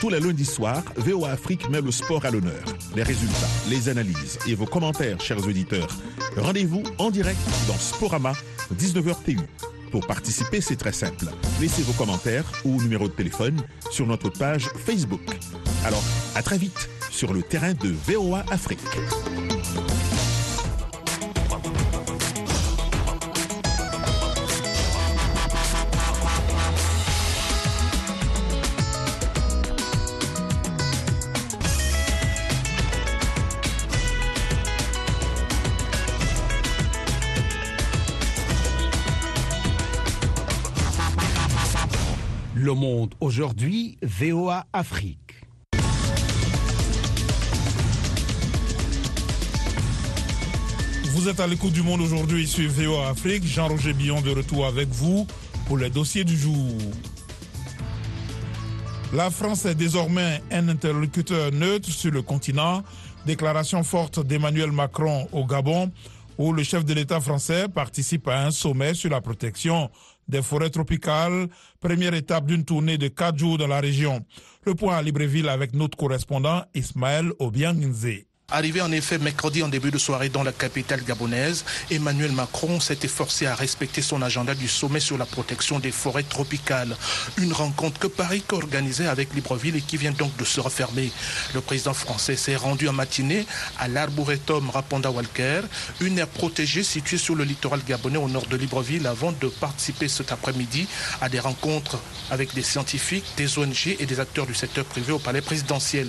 Tous 0.00 0.10
les 0.10 0.20
lundis 0.20 0.44
soirs, 0.44 0.84
VOA 0.96 1.30
Afrique 1.30 1.68
met 1.70 1.80
le 1.80 1.90
sport 1.90 2.24
à 2.24 2.30
l'honneur. 2.30 2.62
Les 2.96 3.02
résultats, 3.02 3.48
les 3.68 3.88
analyses 3.88 4.38
et 4.46 4.54
vos 4.54 4.66
commentaires, 4.66 5.20
chers 5.20 5.46
auditeurs. 5.46 5.88
Rendez-vous 6.36 6.82
en 6.98 7.10
direct 7.10 7.38
dans 7.66 7.74
Sporama, 7.74 8.32
19h 8.74 9.22
TU. 9.24 9.38
Pour 9.90 10.06
participer, 10.06 10.60
c'est 10.60 10.76
très 10.76 10.92
simple. 10.92 11.26
Laissez 11.60 11.82
vos 11.82 11.92
commentaires 11.92 12.44
ou 12.64 12.80
numéro 12.80 13.08
de 13.08 13.12
téléphone 13.12 13.56
sur 13.90 14.06
notre 14.06 14.30
page 14.30 14.68
Facebook. 14.84 15.20
Alors, 15.84 16.02
à 16.34 16.42
très 16.42 16.58
vite 16.58 16.88
sur 17.10 17.32
le 17.32 17.42
terrain 17.42 17.72
de 17.72 17.94
VOA 18.06 18.44
Afrique. 18.50 18.80
Monde 42.78 43.14
aujourd'hui, 43.18 43.98
VOA 44.02 44.64
Afrique. 44.72 45.34
Vous 51.06 51.28
êtes 51.28 51.40
à 51.40 51.48
l'écoute 51.48 51.72
du 51.72 51.82
monde 51.82 52.00
aujourd'hui 52.00 52.46
sur 52.46 52.70
VOA 52.70 53.08
Afrique. 53.08 53.44
Jean-Roger 53.44 53.94
Billon 53.94 54.20
de 54.20 54.30
retour 54.30 54.64
avec 54.64 54.88
vous 54.90 55.26
pour 55.66 55.76
les 55.76 55.90
dossiers 55.90 56.22
du 56.22 56.36
jour. 56.38 56.78
La 59.12 59.30
France 59.30 59.64
est 59.64 59.74
désormais 59.74 60.40
un 60.52 60.68
interlocuteur 60.68 61.50
neutre 61.50 61.90
sur 61.90 62.12
le 62.12 62.22
continent. 62.22 62.84
Déclaration 63.26 63.82
forte 63.82 64.24
d'Emmanuel 64.24 64.70
Macron 64.70 65.26
au 65.32 65.44
Gabon, 65.44 65.90
où 66.38 66.52
le 66.52 66.62
chef 66.62 66.84
de 66.84 66.94
l'État 66.94 67.20
français 67.20 67.66
participe 67.68 68.28
à 68.28 68.46
un 68.46 68.52
sommet 68.52 68.94
sur 68.94 69.10
la 69.10 69.20
protection 69.20 69.90
des 70.28 70.42
forêts 70.42 70.70
tropicales, 70.70 71.48
première 71.80 72.14
étape 72.14 72.46
d'une 72.46 72.64
tournée 72.64 72.98
de 72.98 73.08
quatre 73.08 73.38
jours 73.38 73.58
dans 73.58 73.66
la 73.66 73.80
région. 73.80 74.24
Le 74.64 74.74
point 74.74 74.96
à 74.96 75.02
Libreville 75.02 75.48
avec 75.48 75.74
notre 75.74 75.96
correspondant 75.96 76.62
Ismaël 76.74 77.32
Obianginze. 77.38 78.27
Arrivé 78.50 78.80
en 78.80 78.90
effet 78.92 79.18
mercredi 79.18 79.62
en 79.62 79.68
début 79.68 79.90
de 79.90 79.98
soirée 79.98 80.30
dans 80.30 80.42
la 80.42 80.52
capitale 80.52 81.04
gabonaise, 81.04 81.66
Emmanuel 81.90 82.32
Macron 82.32 82.80
s'est 82.80 83.00
efforcé 83.02 83.44
à 83.44 83.54
respecter 83.54 84.00
son 84.00 84.22
agenda 84.22 84.54
du 84.54 84.68
sommet 84.68 85.00
sur 85.00 85.18
la 85.18 85.26
protection 85.26 85.78
des 85.78 85.90
forêts 85.90 86.22
tropicales. 86.22 86.96
Une 87.36 87.52
rencontre 87.52 88.00
que 88.00 88.06
Paris 88.06 88.42
organisait 88.50 89.06
avec 89.06 89.34
Libreville 89.34 89.76
et 89.76 89.82
qui 89.82 89.98
vient 89.98 90.12
donc 90.12 90.34
de 90.38 90.46
se 90.46 90.60
refermer. 90.60 91.12
Le 91.52 91.60
président 91.60 91.92
français 91.92 92.36
s'est 92.36 92.56
rendu 92.56 92.88
en 92.88 92.94
matinée 92.94 93.44
à 93.78 93.86
l'Arboretum 93.86 94.70
Raponda 94.70 95.10
Walker, 95.10 95.60
une 96.00 96.18
aire 96.18 96.26
protégée 96.26 96.84
située 96.84 97.18
sur 97.18 97.34
le 97.34 97.44
littoral 97.44 97.82
gabonais 97.86 98.16
au 98.16 98.30
nord 98.30 98.46
de 98.46 98.56
Libreville 98.56 99.06
avant 99.06 99.32
de 99.32 99.48
participer 99.48 100.08
cet 100.08 100.32
après-midi 100.32 100.88
à 101.20 101.28
des 101.28 101.38
rencontres 101.38 101.98
avec 102.30 102.54
des 102.54 102.62
scientifiques, 102.62 103.26
des 103.36 103.58
ONG 103.58 103.94
et 103.98 104.06
des 104.06 104.20
acteurs 104.20 104.46
du 104.46 104.54
secteur 104.54 104.86
privé 104.86 105.12
au 105.12 105.18
palais 105.18 105.42
présidentiel. 105.42 106.08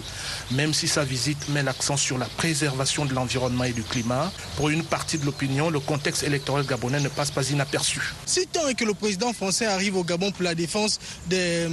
Même 0.51 0.73
si 0.73 0.87
sa 0.87 1.03
visite 1.03 1.49
met 1.49 1.63
l'accent 1.63 1.97
sur 1.97 2.17
la 2.17 2.28
préservation 2.37 3.05
de 3.05 3.13
l'environnement 3.13 3.63
et 3.65 3.73
du 3.73 3.83
climat. 3.83 4.31
Pour 4.55 4.69
une 4.69 4.83
partie 4.83 5.17
de 5.17 5.25
l'opinion, 5.25 5.69
le 5.69 5.79
contexte 5.79 6.23
électoral 6.23 6.65
gabonais 6.65 6.99
ne 6.99 7.09
passe 7.09 7.31
pas 7.31 7.47
inaperçu. 7.49 8.01
Si 8.25 8.47
tant 8.47 8.67
est 8.67 8.75
que 8.75 8.85
le 8.85 8.93
président 8.93 9.33
français 9.33 9.65
arrive 9.65 9.95
au 9.97 10.03
Gabon 10.03 10.31
pour 10.31 10.43
la 10.43 10.55
défense 10.55 10.99
des, 11.27 11.67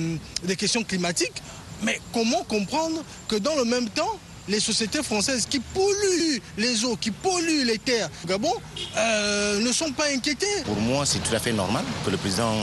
des 0.44 0.56
questions 0.56 0.82
climatiques, 0.82 1.42
mais 1.82 2.00
comment 2.12 2.42
comprendre 2.44 3.02
que 3.28 3.36
dans 3.36 3.54
le 3.54 3.64
même 3.64 3.88
temps, 3.90 4.18
les 4.48 4.60
sociétés 4.60 5.02
françaises 5.02 5.44
qui 5.44 5.58
polluent 5.58 6.40
les 6.56 6.84
eaux, 6.84 6.96
qui 6.96 7.10
polluent 7.10 7.64
les 7.64 7.78
terres 7.78 8.08
au 8.24 8.28
Gabon, 8.28 8.52
euh, 8.96 9.60
ne 9.60 9.72
sont 9.72 9.90
pas 9.90 10.04
inquiétées? 10.14 10.62
Pour 10.64 10.80
moi, 10.80 11.04
c'est 11.04 11.18
tout 11.18 11.34
à 11.34 11.40
fait 11.40 11.52
normal 11.52 11.84
que 12.04 12.10
le 12.10 12.16
président 12.16 12.54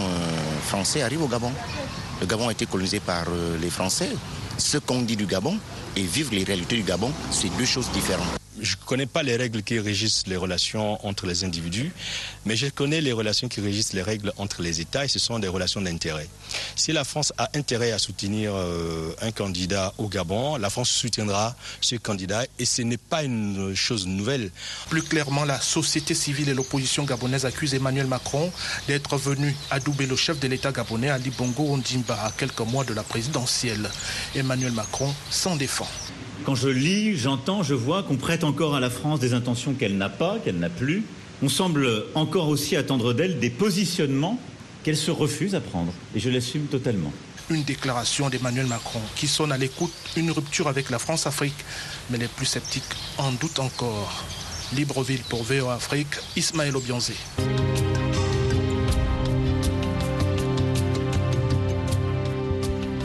français 0.66 1.02
arrive 1.02 1.22
au 1.22 1.28
Gabon. 1.28 1.52
Le 2.22 2.26
Gabon 2.26 2.48
a 2.48 2.54
été 2.54 2.66
colonisé 2.66 3.02
par 3.02 3.26
les 3.62 3.70
Français. 3.70 4.10
Ce 4.58 4.78
qu'on 4.78 5.02
dit 5.02 5.16
du 5.16 5.26
Gabon 5.26 5.58
et 5.96 6.04
vivre 6.04 6.34
les 6.34 6.44
réalités 6.44 6.76
du 6.76 6.84
Gabon, 6.84 7.12
c'est 7.32 7.56
deux 7.58 7.66
choses 7.66 7.90
différentes. 7.92 8.43
Je 8.64 8.78
ne 8.78 8.86
connais 8.86 9.06
pas 9.06 9.24
les 9.24 9.36
règles 9.36 9.62
qui 9.62 9.78
régissent 9.78 10.24
les 10.26 10.38
relations 10.38 11.06
entre 11.06 11.28
les 11.28 11.44
individus, 11.44 11.92
mais 12.46 12.56
je 12.56 12.68
connais 12.68 13.02
les 13.02 13.12
relations 13.12 13.50
qui 13.50 13.60
régissent 13.60 13.92
les 13.92 14.02
règles 14.02 14.32
entre 14.38 14.62
les 14.62 14.80
États 14.80 15.04
et 15.04 15.10
ce 15.10 15.20
sont 15.20 15.38
des 15.38 15.50
relations 15.50 15.82
d'intérêt. 15.82 16.30
Si 16.78 16.94
la 16.94 17.04
France 17.04 17.34
a 17.38 17.50
intérêt 17.56 17.92
à 17.92 18.00
soutenir 18.00 18.54
euh, 18.56 19.14
un 19.22 19.32
candidat 19.32 19.94
au 19.98 20.08
Gabon, 20.08 20.56
la 20.56 20.70
France 20.70 20.90
soutiendra 20.90 21.58
ce 21.82 21.98
candidat 21.98 22.46
et 22.58 22.64
ce 22.64 22.84
n'est 22.84 22.96
pas 22.96 23.24
une 23.24 23.76
chose 23.76 24.08
nouvelle. 24.08 24.50
Plus 24.90 25.02
clairement, 25.04 25.44
la 25.44 25.60
société 25.60 26.14
civile 26.14 26.48
et 26.48 26.54
l'opposition 26.54 27.04
gabonaise 27.04 27.46
accusent 27.46 27.74
Emmanuel 27.74 28.08
Macron 28.08 28.50
d'être 28.88 29.18
venu 29.18 29.54
adouber 29.72 30.06
le 30.06 30.16
chef 30.16 30.40
de 30.40 30.48
l'État 30.48 30.72
gabonais 30.72 31.10
Ali 31.10 31.32
Bongo 31.32 31.64
Ondimba 31.64 32.18
à 32.24 32.32
quelques 32.32 32.62
mois 32.62 32.86
de 32.86 32.94
la 32.94 33.04
présidentielle. 33.04 33.90
Emmanuel 34.36 34.72
Macron 34.72 35.14
s'en 35.30 35.58
défend. 35.58 35.90
Quand 36.46 36.56
je 36.56 36.68
lis, 36.68 37.18
j'entends, 37.18 37.64
je 37.64 37.74
vois 37.74 38.04
qu'on 38.04 38.18
prête 38.18 38.44
encore 38.44 38.76
à 38.76 38.82
la 38.82 38.90
France 38.90 39.22
des 39.22 39.34
intentions 39.34 39.74
qu'elle 39.74 39.98
n'a 39.98 40.10
pas, 40.10 40.40
qu'elle 40.44 40.60
n'a 40.60 40.70
plus. 40.70 41.04
On 41.42 41.48
semble 41.48 41.88
encore 42.16 42.50
aussi 42.50 42.76
attendre 42.76 43.14
d'elle 43.14 43.40
des 43.40 43.50
positionnements 43.50 44.38
qu'elle 44.84 44.98
se 44.98 45.10
refuse 45.10 45.56
à 45.56 45.62
prendre. 45.62 45.94
Et 46.16 46.20
je 46.20 46.30
l'assume 46.30 46.66
totalement. 46.66 47.14
Une 47.50 47.64
déclaration 47.64 48.30
d'Emmanuel 48.30 48.66
Macron 48.66 49.00
qui 49.16 49.28
sonne 49.28 49.54
à 49.54 49.58
l'écoute 49.58 49.94
une 50.18 50.32
rupture 50.32 50.68
avec 50.68 50.90
la 50.90 51.00
France-Afrique. 51.00 51.56
Mais 52.10 52.18
les 52.18 52.28
plus 52.28 52.46
sceptiques 52.46 52.84
en 53.18 53.32
doutent 53.32 53.60
encore. 53.60 54.26
Libreville 54.74 55.24
pour 55.30 55.44
VOA 55.44 55.76
Afrique, 55.76 56.16
Ismaël 56.36 56.76
Obianzé. 56.76 57.14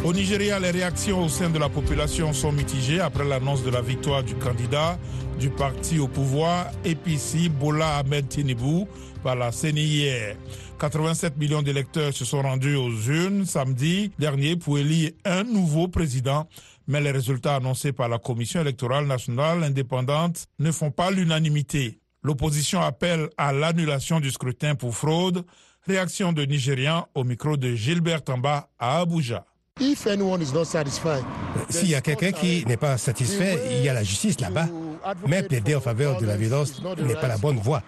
Au 0.08 0.12
Nigeria, 0.14 0.58
les 0.58 0.70
réactions 0.70 1.22
au 1.22 1.28
sein 1.28 1.50
de 1.50 1.58
la 1.58 1.68
population 1.68 2.32
sont 2.32 2.50
mitigées 2.50 2.98
après 2.98 3.28
l'annonce 3.28 3.62
de 3.62 3.68
la 3.68 3.82
victoire 3.82 4.24
du 4.24 4.34
candidat 4.36 4.98
du 5.38 5.50
parti 5.50 5.98
au 5.98 6.08
pouvoir, 6.08 6.68
APC, 6.82 7.50
Bola 7.50 7.98
Ahmed 7.98 8.26
Tinubu, 8.26 8.86
par 9.22 9.36
la 9.36 9.52
CENI 9.52 9.82
hier. 9.82 10.36
87 10.78 11.36
millions 11.36 11.60
d'électeurs 11.60 12.14
se 12.14 12.24
sont 12.24 12.40
rendus 12.40 12.74
aux 12.74 12.90
urnes 12.90 13.44
samedi 13.44 14.10
dernier 14.18 14.56
pour 14.56 14.78
élire 14.78 15.10
un 15.26 15.44
nouveau 15.44 15.88
président, 15.88 16.48
mais 16.86 17.02
les 17.02 17.10
résultats 17.10 17.56
annoncés 17.56 17.92
par 17.92 18.08
la 18.08 18.18
Commission 18.18 18.62
électorale 18.62 19.06
nationale 19.06 19.62
indépendante 19.62 20.46
ne 20.58 20.72
font 20.72 20.90
pas 20.90 21.10
l'unanimité. 21.10 22.00
L'opposition 22.22 22.80
appelle 22.80 23.28
à 23.36 23.52
l'annulation 23.52 24.20
du 24.20 24.30
scrutin 24.30 24.74
pour 24.74 24.96
fraude. 24.96 25.44
Réaction 25.86 26.32
de 26.32 26.46
Nigérians 26.46 27.08
au 27.14 27.24
micro 27.24 27.58
de 27.58 27.74
Gilbert 27.74 28.24
Tamba 28.24 28.70
à 28.78 29.00
Abuja. 29.00 29.44
S'il 31.68 31.88
y 31.88 31.94
a 31.94 32.00
quelqu'un 32.00 32.32
qui 32.32 32.64
n'est 32.66 32.76
pas 32.76 32.98
satisfait, 32.98 33.58
il 33.70 33.84
y 33.84 33.88
a 33.88 33.94
la 33.94 34.02
justice 34.02 34.40
là-bas. 34.40 34.66
Mais 35.26 35.42
plaider 35.42 35.74
en 35.74 35.80
faveur 35.80 36.20
de 36.20 36.26
la 36.26 36.36
violence 36.36 36.82
n'est 36.98 37.14
pas 37.14 37.28
la 37.28 37.38
bonne 37.38 37.58
voie. 37.58 37.82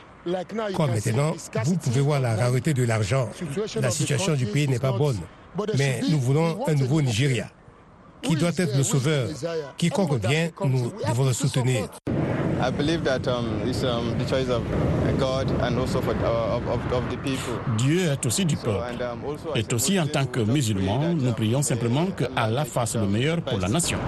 Comme 0.76 0.90
maintenant, 0.90 1.34
vous 1.64 1.76
pouvez 1.76 2.00
voir 2.00 2.20
la 2.20 2.36
rareté 2.36 2.74
de 2.74 2.84
l'argent. 2.84 3.28
La 3.80 3.90
situation 3.90 4.34
du 4.34 4.46
pays 4.46 4.68
n'est 4.68 4.78
pas 4.78 4.92
bonne. 4.92 5.18
Mais 5.76 6.00
nous 6.08 6.20
voulons 6.20 6.66
un 6.68 6.74
nouveau 6.74 7.02
Nigeria 7.02 7.48
qui 8.22 8.36
doit 8.36 8.52
être 8.56 8.76
le 8.76 8.82
sauveur. 8.82 9.28
Quiconque 9.76 10.24
vient, 10.24 10.50
nous 10.64 10.92
devons 11.06 11.24
le 11.24 11.32
soutenir. 11.32 11.88
Dieu 17.78 18.00
est 18.00 18.26
aussi 18.26 18.44
du 18.44 18.56
peuple. 18.56 18.84
Et 19.54 19.74
aussi 19.74 19.98
en 19.98 20.06
tant 20.06 20.26
que 20.26 20.40
musulmans, 20.40 21.14
nous 21.14 21.32
prions 21.32 21.62
simplement 21.62 22.06
que 22.06 22.24
Allah 22.36 22.64
fasse 22.64 22.96
le 22.96 23.06
meilleur 23.06 23.40
pour 23.40 23.58
la 23.58 23.68
nation. 23.68 23.98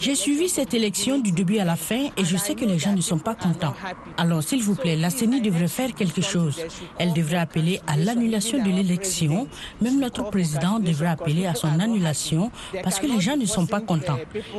J'ai 0.00 0.14
suivi 0.14 0.48
cette 0.48 0.74
élection 0.74 1.18
du 1.18 1.32
début 1.32 1.58
à 1.58 1.64
la 1.64 1.76
fin 1.76 2.08
et 2.16 2.24
je 2.24 2.36
sais 2.36 2.54
que 2.54 2.64
les 2.64 2.78
gens 2.78 2.94
ne 2.94 3.00
sont 3.00 3.18
pas 3.18 3.34
contents. 3.34 3.74
Alors, 4.16 4.42
s'il 4.42 4.62
vous 4.62 4.74
plaît, 4.74 4.96
la 4.96 5.10
CENI 5.10 5.40
devrait 5.40 5.68
faire 5.68 5.94
quelque 5.94 6.20
chose. 6.20 6.60
Elle 6.98 7.12
devrait 7.12 7.38
appeler 7.38 7.80
à 7.86 7.96
l'annulation 7.96 8.62
de 8.62 8.70
l'élection. 8.70 9.48
Même 9.80 10.00
notre 10.00 10.30
président 10.30 10.78
devrait 10.78 11.08
appeler 11.08 11.46
à 11.46 11.54
son 11.54 11.80
annulation 11.80 12.50
parce 12.82 12.98
que 12.98 13.06
les 13.06 13.20
gens 13.20 13.36
ne 13.36 13.46
sont 13.46 13.66
pas 13.66 13.80
contents. 13.80 14.18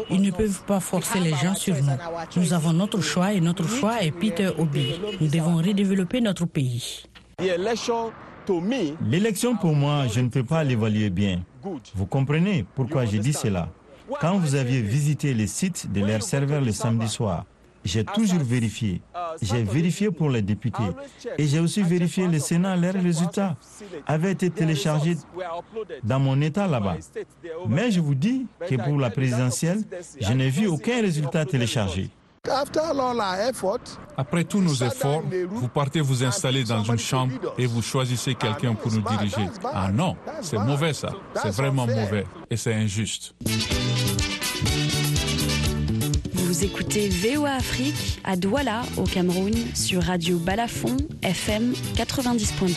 Ils 0.10 0.22
ne 0.22 0.32
peuvent 0.32 0.64
pas 0.64 0.80
forcer 0.80 1.20
les 1.20 1.36
gens 1.36 1.56
sur 1.56 1.76
nous. 1.76 1.98
Nous 2.36 2.54
avons 2.54 2.74
notre 2.74 3.02
choix 3.02 3.34
et 3.34 3.42
notre 3.42 3.68
choix 3.68 4.02
est 4.02 4.12
Peter 4.12 4.50
Obi. 4.58 5.00
Nous 5.22 5.28
devons 5.28 5.58
redévelopper 5.58 6.22
notre 6.22 6.46
pays. 6.46 7.04
L'élection 7.40 8.12
pour 9.56 9.76
moi, 9.76 10.08
je 10.08 10.22
ne 10.22 10.30
peux 10.30 10.44
pas 10.44 10.64
l'évaluer 10.64 11.10
bien. 11.10 11.42
Vous 11.96 12.06
comprenez 12.06 12.66
pourquoi 12.76 13.06
j'ai 13.06 13.20
dit 13.20 13.34
cela 13.34 13.70
quand 14.22 14.38
vous 14.38 14.56
aviez 14.56 14.82
visité 14.82 15.34
les 15.34 15.48
sites 15.48 15.92
de 15.92 16.04
leur 16.06 16.22
serveur 16.24 16.62
le 16.62 16.72
samedi 16.72 17.08
soir, 17.08 17.46
j'ai 17.88 18.04
toujours 18.04 18.44
vérifié. 18.44 19.02
J'ai 19.42 19.64
vérifié 19.64 20.12
pour 20.12 20.30
les 20.30 20.42
députés 20.42 20.92
et 21.38 21.48
j'ai 21.48 21.60
aussi 21.60 21.84
vérifié 21.84 22.28
le 22.28 22.40
Sénat. 22.40 22.76
Leurs 22.76 22.96
résultats 22.96 23.56
avaient 24.06 24.34
été 24.34 24.50
téléchargés 24.50 25.18
dans 26.04 26.20
mon 26.20 26.42
État 26.42 26.68
là-bas. 26.68 26.98
Mais 27.68 27.92
je 27.92 28.02
vous 28.02 28.16
dis 28.16 28.46
que 28.68 28.76
pour 28.76 29.00
la 29.00 29.10
présidentielle, 29.10 29.84
je 30.20 30.34
n'ai 30.34 30.50
vu 30.50 30.68
aucun 30.68 31.02
résultat 31.02 31.46
téléchargé. 31.46 32.10
Après 34.18 34.44
tous 34.44 34.62
nos 34.62 34.74
efforts, 34.76 35.24
vous 35.50 35.68
partez 35.68 36.00
vous 36.02 36.24
installer 36.24 36.64
dans 36.64 36.84
une 36.84 36.98
chambre 36.98 37.34
et 37.58 37.66
vous 37.66 37.82
choisissez 37.82 38.36
quelqu'un 38.36 38.74
pour 38.74 38.92
nous 38.92 39.02
diriger. 39.02 39.50
Ah 39.74 39.92
non, 39.92 40.16
c'est 40.42 40.58
mauvais 40.58 40.94
ça. 40.94 41.10
C'est 41.36 41.52
vraiment 41.52 41.86
mauvais 41.86 42.26
et 42.50 42.58
c'est 42.58 42.74
injuste. 42.74 43.34
Vous 46.58 46.66
écoutez 46.66 47.10
VOA 47.10 47.52
Afrique 47.52 48.20
à 48.24 48.36
Douala, 48.36 48.82
au 48.98 49.04
Cameroun, 49.04 49.54
sur 49.76 50.02
Radio 50.02 50.40
Balafon, 50.40 50.98
FM 51.22 51.74
90.2. 51.94 52.74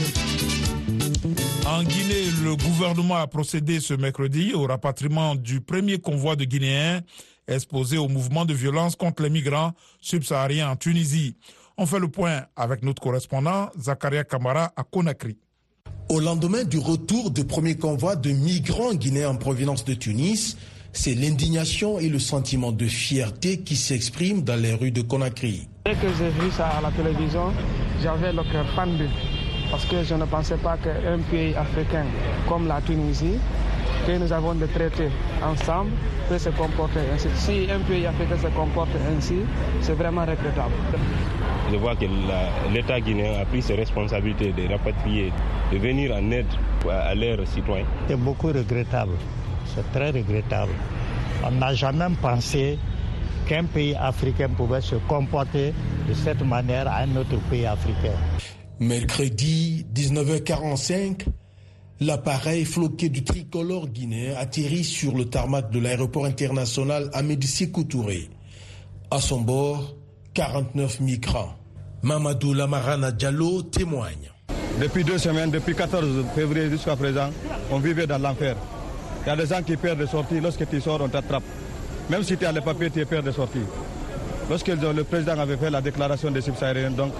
En 1.67 1.83
Guinée, 1.83 2.27
le 2.45 2.57
gouvernement 2.57 3.15
a 3.17 3.27
procédé 3.27 3.81
ce 3.81 3.95
mercredi 3.95 4.53
au 4.53 4.67
rapatriement 4.67 5.35
du 5.35 5.63
premier 5.63 5.99
convoi 5.99 6.37
de 6.37 6.45
Guinéens 6.45 7.01
exposés 7.49 7.97
au 7.97 8.07
mouvement 8.07 8.45
de 8.45 8.53
violence 8.53 8.97
contre 8.97 9.23
les 9.23 9.31
migrants 9.31 9.73
subsahariens 10.03 10.69
en 10.69 10.77
Tunisie. 10.77 11.39
On 11.79 11.87
fait 11.87 12.01
le 12.01 12.09
point 12.09 12.43
avec 12.57 12.83
notre 12.83 13.01
correspondant 13.01 13.71
Zakaria 13.79 14.25
Kamara 14.25 14.75
à 14.77 14.85
Conakry. 14.85 15.39
Au 16.11 16.21
lendemain 16.21 16.65
du 16.65 16.77
retour 16.77 17.31
du 17.31 17.47
premier 17.47 17.77
convoi 17.77 18.15
de 18.15 18.31
migrants 18.31 18.93
guinéens 18.93 19.31
en 19.31 19.37
provenance 19.37 19.87
de 19.87 19.95
Tunis, 19.95 20.59
c'est 20.93 21.15
l'indignation 21.15 21.99
et 21.99 22.09
le 22.09 22.19
sentiment 22.19 22.73
de 22.73 22.87
fierté 22.87 23.59
qui 23.61 23.77
s'expriment 23.77 24.43
dans 24.43 24.61
les 24.61 24.75
rues 24.75 24.91
de 24.91 25.03
Conakry. 25.03 25.69
Dès 25.87 25.93
que 25.95 26.09
j'ai 26.19 26.29
vu 26.31 26.51
ça 26.51 26.69
à 26.69 26.81
la 26.81 26.91
télévision, 26.91 27.53
j'avais 28.03 28.33
le 28.33 28.43
cœur 28.51 28.67
pendu 28.75 29.07
parce 29.71 29.85
que 29.85 30.03
je 30.03 30.15
ne 30.15 30.25
pensais 30.25 30.57
pas 30.57 30.77
qu'un 30.77 31.19
pays 31.31 31.55
africain 31.55 32.05
comme 32.49 32.67
la 32.67 32.81
Tunisie, 32.81 33.39
que 34.07 34.13
nous 34.19 34.33
avons 34.33 34.55
des 34.55 34.67
traités 34.67 35.09
ensemble, 35.45 35.91
peut 36.29 36.39
se 36.39 36.49
comporter 36.51 37.01
ainsi. 37.15 37.29
Si 37.37 37.71
un 37.71 37.81
pays 37.81 38.07
africain 38.07 38.37
se 38.37 38.49
comporte 38.49 38.91
ainsi, 39.17 39.37
c'est 39.81 39.95
vraiment 39.95 40.23
regrettable. 40.23 40.73
Je 41.71 41.77
vois 41.77 41.95
que 41.95 42.07
l'État 42.75 43.01
guinéen 43.01 43.41
a 43.41 43.45
pris 43.45 43.63
ses 43.63 43.75
responsabilités 43.77 44.53
de 44.53 44.69
rapatrier, 44.69 45.33
de 45.73 45.79
venir 45.79 46.13
en 46.17 46.31
aide 46.33 46.47
à 46.91 47.15
leurs 47.15 47.47
citoyens. 47.47 47.87
C'est 48.09 48.19
beaucoup 48.19 48.49
regrettable. 48.49 49.13
C'est 49.75 49.91
très 49.93 50.11
regrettable. 50.11 50.73
On 51.45 51.51
n'a 51.53 51.75
jamais 51.75 52.07
pensé 52.21 52.79
qu'un 53.47 53.65
pays 53.65 53.95
africain 53.95 54.49
pouvait 54.49 54.81
se 54.81 54.97
comporter 55.09 55.73
de 56.09 56.15
cette 56.15 56.43
manière 56.43 56.87
à 56.89 56.99
un 56.99 57.17
autre 57.17 57.39
pays 57.51 57.67
africain. 57.67 58.15
Mercredi 58.79 59.87
19h45, 59.95 61.27
l'appareil 62.01 62.65
floqué 62.65 63.09
du 63.09 63.25
tricolore 63.25 63.89
guinéen 63.89 64.35
atterrit 64.39 64.85
sur 64.85 65.17
le 65.17 65.27
tarmac 65.27 65.71
de 65.71 65.79
l'aéroport 65.79 66.25
international 66.27 67.11
Amédi 67.13 67.47
Sékou 67.47 67.85
Touré. 67.85 68.31
À 69.11 69.21
son 69.21 69.41
bord, 69.41 69.97
49 70.35 71.01
migrants. 71.01 71.55
Mamadou 72.03 72.55
Lamarana 72.55 73.13
Diallo 73.13 73.63
témoigne. 73.63 74.31
Depuis 74.81 75.05
deux 75.05 75.19
semaines, 75.19 75.51
depuis 75.51 75.75
14 75.75 76.25
février 76.35 76.71
jusqu'à 76.71 76.97
présent, 76.97 77.31
on 77.71 77.79
vivait 77.79 78.07
dans 78.07 78.19
l'enfer. 78.19 78.57
Il 79.25 79.29
y 79.29 79.31
a 79.31 79.37
des 79.37 79.47
gens 79.47 79.63
qui 79.63 79.77
perdent 79.77 79.99
de 80.01 80.07
sortie. 80.07 80.41
Lorsque 80.41 80.69
tu 80.69 80.81
sors, 80.81 81.01
on 81.01 81.09
t'attrape. 81.09 81.43
Même 82.09 82.23
si 82.23 82.37
tu 82.37 82.47
as 82.47 82.53
les 82.53 82.61
papiers, 82.61 82.91
tu 82.91 83.05
perds 83.05 83.23
de 83.23 83.31
sortie. 83.31 83.63
Lorsque 84.49 84.69
le 84.69 85.05
président 85.05 85.39
avait 85.39 85.57
fait 85.57 85.71
la 85.71 85.81
déclaration 85.81 86.31
des 86.31 86.41
subsahariens, 86.41 86.91
donc 86.91 87.13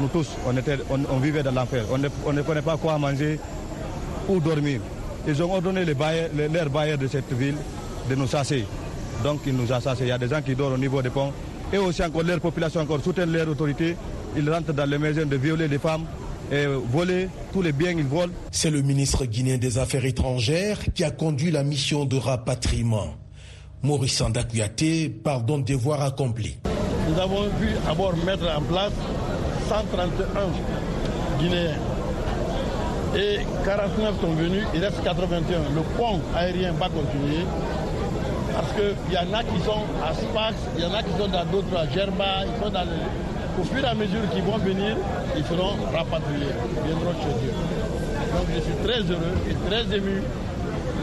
nous 0.00 0.08
tous, 0.08 0.28
on, 0.46 0.56
était, 0.56 0.78
on, 0.90 1.16
vivait 1.18 1.42
dans 1.42 1.50
l'enfer. 1.52 1.84
On 1.90 1.98
ne, 1.98 2.08
on 2.24 2.32
ne 2.32 2.42
connaît 2.42 2.62
pas 2.62 2.76
quoi 2.76 2.98
manger 2.98 3.40
ou 4.28 4.38
dormir. 4.38 4.80
Ils 5.26 5.42
ont 5.42 5.52
ordonné 5.52 5.84
les 5.84 5.94
bailleurs, 5.94 6.28
les, 6.36 6.48
leurs 6.48 6.70
bailleurs 6.70 6.98
de 6.98 7.08
cette 7.08 7.32
ville 7.32 7.56
de 8.08 8.14
nous 8.14 8.28
chasser. 8.28 8.64
Donc 9.24 9.40
ils 9.46 9.56
nous 9.56 9.72
ont 9.72 9.80
chassés. 9.80 10.02
Il 10.02 10.08
y 10.08 10.12
a 10.12 10.18
des 10.18 10.28
gens 10.28 10.42
qui 10.42 10.54
dorment 10.54 10.74
au 10.74 10.78
niveau 10.78 11.02
des 11.02 11.10
ponts. 11.10 11.32
Et 11.72 11.78
aussi 11.78 12.04
encore, 12.04 12.22
leur 12.22 12.38
population 12.40 12.80
encore 12.82 13.00
soutient 13.02 13.26
leur 13.26 13.48
autorité. 13.48 13.96
Ils 14.36 14.48
rentrent 14.48 14.72
dans 14.72 14.88
les 14.88 14.98
maisons 14.98 15.26
de 15.26 15.36
violer 15.36 15.66
les 15.66 15.78
femmes, 15.78 16.04
et 16.52 16.66
voler 16.66 17.28
tous 17.52 17.62
les 17.62 17.72
biens 17.72 17.94
qu'ils 17.94 18.06
volent. 18.06 18.32
C'est 18.50 18.70
le 18.70 18.82
ministre 18.82 19.24
guinéen 19.24 19.58
des 19.58 19.78
Affaires 19.78 20.04
étrangères 20.04 20.78
qui 20.94 21.04
a 21.04 21.10
conduit 21.10 21.50
la 21.50 21.64
mission 21.64 22.04
de 22.04 22.16
rapatriement. 22.16 23.14
Maurice 23.82 24.20
Andakouyaté 24.20 25.08
parle 25.08 25.44
donc 25.44 25.66
devoir 25.66 26.02
accompli. 26.02 26.58
Nous 27.08 27.20
avons 27.20 27.44
pu 27.60 27.68
d'abord 27.86 28.16
mettre 28.24 28.44
en 28.44 28.62
place 28.62 28.92
131 29.68 31.38
Guinéens. 31.38 31.78
Et 33.14 33.38
49 33.64 34.20
sont 34.20 34.32
venus, 34.34 34.64
il 34.74 34.84
reste 34.84 35.02
81. 35.02 35.58
Le 35.74 35.82
pont 35.96 36.20
aérien 36.34 36.72
va 36.72 36.88
continuer 36.88 37.44
parce 38.56 38.72
qu'il 38.72 39.14
y 39.14 39.18
en 39.18 39.34
a 39.34 39.42
qui 39.44 39.60
sont 39.64 39.84
à 40.02 40.14
Spax, 40.14 40.56
il 40.76 40.82
y 40.82 40.86
en 40.86 40.94
a 40.94 41.02
qui 41.02 41.10
sont 41.10 41.28
dans 41.28 41.44
d'autres, 41.44 41.76
à 41.76 41.86
Gerba, 41.90 42.44
ils 42.46 42.64
sont 42.64 42.70
dans 42.70 42.86
Au 43.60 43.64
fur 43.64 43.84
et 43.84 43.88
à 43.88 43.94
mesure 43.94 44.22
qu'ils 44.32 44.42
vont 44.42 44.56
venir, 44.56 44.96
ils 45.36 45.44
seront 45.44 45.74
rapatriés, 45.92 46.46
ils 46.76 46.86
viendront 46.86 47.12
chez 47.20 47.46
eux. 47.46 47.54
Donc 48.34 48.46
je 48.54 48.60
suis 48.60 48.74
très 48.84 49.00
heureux 49.00 49.36
et 49.50 49.68
très 49.68 49.96
ému 49.96 50.22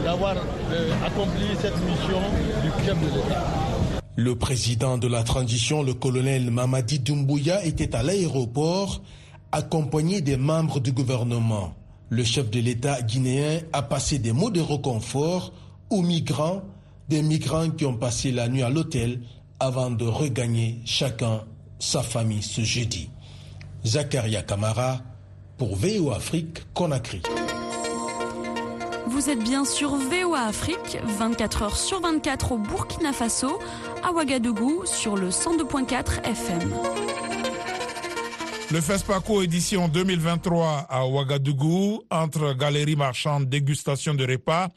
d'avoir 0.04 0.34
euh, 0.72 0.90
accompli 1.06 1.46
cette 1.60 1.76
mission 1.84 2.20
du 2.62 2.84
chef 2.84 3.00
de 3.00 3.06
l'État. 3.06 3.44
Le 4.16 4.36
président 4.36 4.98
de 4.98 5.08
la 5.08 5.22
transition, 5.24 5.82
le 5.82 5.94
colonel 5.94 6.50
Mamadi 6.50 7.00
Doumbouya, 7.00 7.64
était 7.64 7.94
à 7.96 8.02
l'aéroport 8.02 9.02
accompagné 9.50 10.20
des 10.20 10.36
membres 10.36 10.80
du 10.80 10.92
gouvernement. 10.92 11.74
Le 12.10 12.22
chef 12.22 12.50
de 12.50 12.60
l'État 12.60 13.02
guinéen 13.02 13.60
a 13.72 13.82
passé 13.82 14.18
des 14.18 14.32
mots 14.32 14.50
de 14.50 14.60
reconfort 14.60 15.52
aux 15.90 16.02
migrants, 16.02 16.62
des 17.08 17.22
migrants 17.22 17.70
qui 17.70 17.86
ont 17.86 17.96
passé 17.96 18.30
la 18.30 18.48
nuit 18.48 18.62
à 18.62 18.70
l'hôtel 18.70 19.20
avant 19.58 19.90
de 19.90 20.04
regagner 20.04 20.80
chacun 20.84 21.42
sa 21.78 22.02
famille 22.02 22.42
ce 22.42 22.60
jeudi. 22.62 23.08
Zakaria 23.84 24.42
Kamara 24.42 25.02
pour 25.58 25.76
VO 25.76 26.10
Afrique 26.10 26.62
Conakry. 26.72 27.20
Vous 29.06 29.28
êtes 29.28 29.44
bien 29.44 29.66
sur 29.66 29.94
VOA 29.94 30.40
Afrique, 30.40 30.98
24 31.04 31.62
heures 31.62 31.76
sur 31.76 32.00
24 32.00 32.52
au 32.52 32.58
Burkina 32.58 33.12
Faso, 33.12 33.58
à 34.02 34.10
Ouagadougou 34.10 34.86
sur 34.86 35.16
le 35.16 35.28
102.4 35.28 36.24
FM. 36.24 36.72
Le 38.72 38.80
FESPACO 38.80 39.42
édition 39.42 39.88
2023 39.88 40.86
à 40.88 41.06
Ouagadougou, 41.06 42.02
entre 42.10 42.54
galeries 42.54 42.96
marchandes, 42.96 43.50
dégustation 43.50 44.14
de 44.14 44.24
repas 44.26 44.68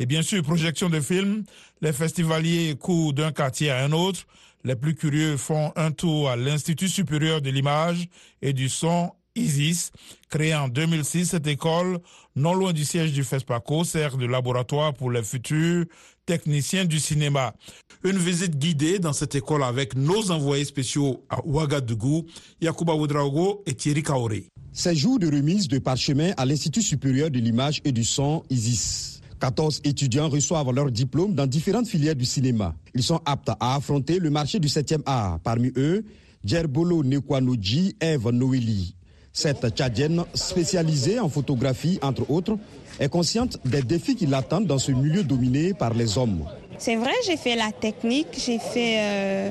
et 0.00 0.06
bien 0.06 0.22
sûr 0.22 0.42
projection 0.42 0.90
de 0.90 1.00
films, 1.00 1.44
les 1.80 1.92
festivaliers 1.92 2.76
courent 2.76 3.12
d'un 3.12 3.30
quartier 3.30 3.70
à 3.70 3.84
un 3.84 3.92
autre. 3.92 4.26
Les 4.66 4.74
plus 4.74 4.96
curieux 4.96 5.36
font 5.36 5.70
un 5.76 5.92
tour 5.92 6.28
à 6.28 6.34
l'Institut 6.34 6.88
supérieur 6.88 7.40
de 7.40 7.50
l'image 7.50 8.08
et 8.42 8.52
du 8.52 8.68
son 8.68 9.12
ISIS. 9.36 9.92
Créée 10.28 10.56
en 10.56 10.66
2006, 10.66 11.26
cette 11.26 11.46
école, 11.46 12.00
non 12.34 12.52
loin 12.52 12.72
du 12.72 12.84
siège 12.84 13.12
du 13.12 13.22
FESPACO, 13.22 13.84
sert 13.84 14.16
de 14.16 14.26
laboratoire 14.26 14.92
pour 14.92 15.12
les 15.12 15.22
futurs 15.22 15.84
techniciens 16.26 16.84
du 16.84 16.98
cinéma. 16.98 17.54
Une 18.02 18.18
visite 18.18 18.58
guidée 18.58 18.98
dans 18.98 19.12
cette 19.12 19.36
école 19.36 19.62
avec 19.62 19.94
nos 19.94 20.32
envoyés 20.32 20.64
spéciaux 20.64 21.24
à 21.30 21.46
Ouagadougou, 21.46 22.26
Yakuba 22.60 22.94
Oudraogo 22.94 23.62
et 23.66 23.74
Thierry 23.74 24.02
Kaoré. 24.02 24.46
Ces 24.72 24.96
jours 24.96 25.20
de 25.20 25.28
remise 25.28 25.68
de 25.68 25.78
parchemin 25.78 26.32
à 26.36 26.44
l'Institut 26.44 26.82
supérieur 26.82 27.30
de 27.30 27.38
l'image 27.38 27.80
et 27.84 27.92
du 27.92 28.02
son 28.02 28.42
ISIS. 28.50 29.15
14 29.40 29.82
étudiants 29.84 30.28
reçoivent 30.28 30.72
leur 30.72 30.90
diplôme 30.90 31.34
dans 31.34 31.46
différentes 31.46 31.86
filières 31.86 32.14
du 32.14 32.24
cinéma. 32.24 32.74
Ils 32.94 33.02
sont 33.02 33.20
aptes 33.24 33.50
à 33.60 33.76
affronter 33.76 34.18
le 34.18 34.30
marché 34.30 34.58
du 34.58 34.68
7e 34.68 35.02
art. 35.06 35.38
Parmi 35.42 35.72
eux, 35.76 36.04
Djerbolo 36.44 37.02
Nekwanoji, 37.02 37.96
Eve 38.00 38.30
Noélie, 38.30 38.94
cette 39.32 39.68
Tchadienne, 39.68 40.24
spécialisée 40.32 41.20
en 41.20 41.28
photographie, 41.28 41.98
entre 42.02 42.30
autres, 42.30 42.56
est 42.98 43.08
consciente 43.08 43.58
des 43.64 43.82
défis 43.82 44.16
qui 44.16 44.26
l'attendent 44.26 44.66
dans 44.66 44.78
ce 44.78 44.92
milieu 44.92 45.22
dominé 45.22 45.74
par 45.74 45.92
les 45.92 46.16
hommes. 46.16 46.44
C'est 46.78 46.96
vrai, 46.96 47.12
j'ai 47.26 47.36
fait 47.36 47.56
la 47.56 47.72
technique, 47.72 48.28
j'ai 48.32 48.58
fait 48.58 48.96
euh, 48.98 49.50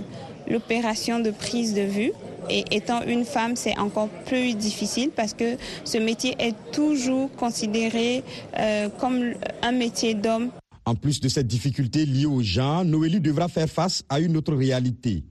l'opération 0.49 1.19
de 1.19 1.31
prise 1.31 1.73
de 1.73 1.81
vue. 1.81 2.11
Et 2.49 2.63
étant 2.71 3.01
une 3.03 3.25
femme, 3.25 3.55
c'est 3.55 3.77
encore 3.77 4.09
plus 4.25 4.53
difficile 4.53 5.11
parce 5.15 5.33
que 5.33 5.57
ce 5.83 5.97
métier 5.97 6.35
est 6.39 6.55
toujours 6.71 7.31
considéré 7.35 8.23
euh, 8.57 8.89
comme 8.99 9.33
un 9.61 9.71
métier 9.71 10.13
d'homme. 10.13 10.49
En 10.85 10.95
plus 10.95 11.19
de 11.19 11.27
cette 11.27 11.47
difficulté 11.47 12.05
liée 12.05 12.25
aux 12.27 12.41
gens, 12.43 12.83
Noélie 12.83 13.19
devra 13.19 13.47
faire 13.47 13.69
face 13.69 14.03
à 14.09 14.19
une 14.19 14.37
autre 14.37 14.53
réalité 14.53 15.23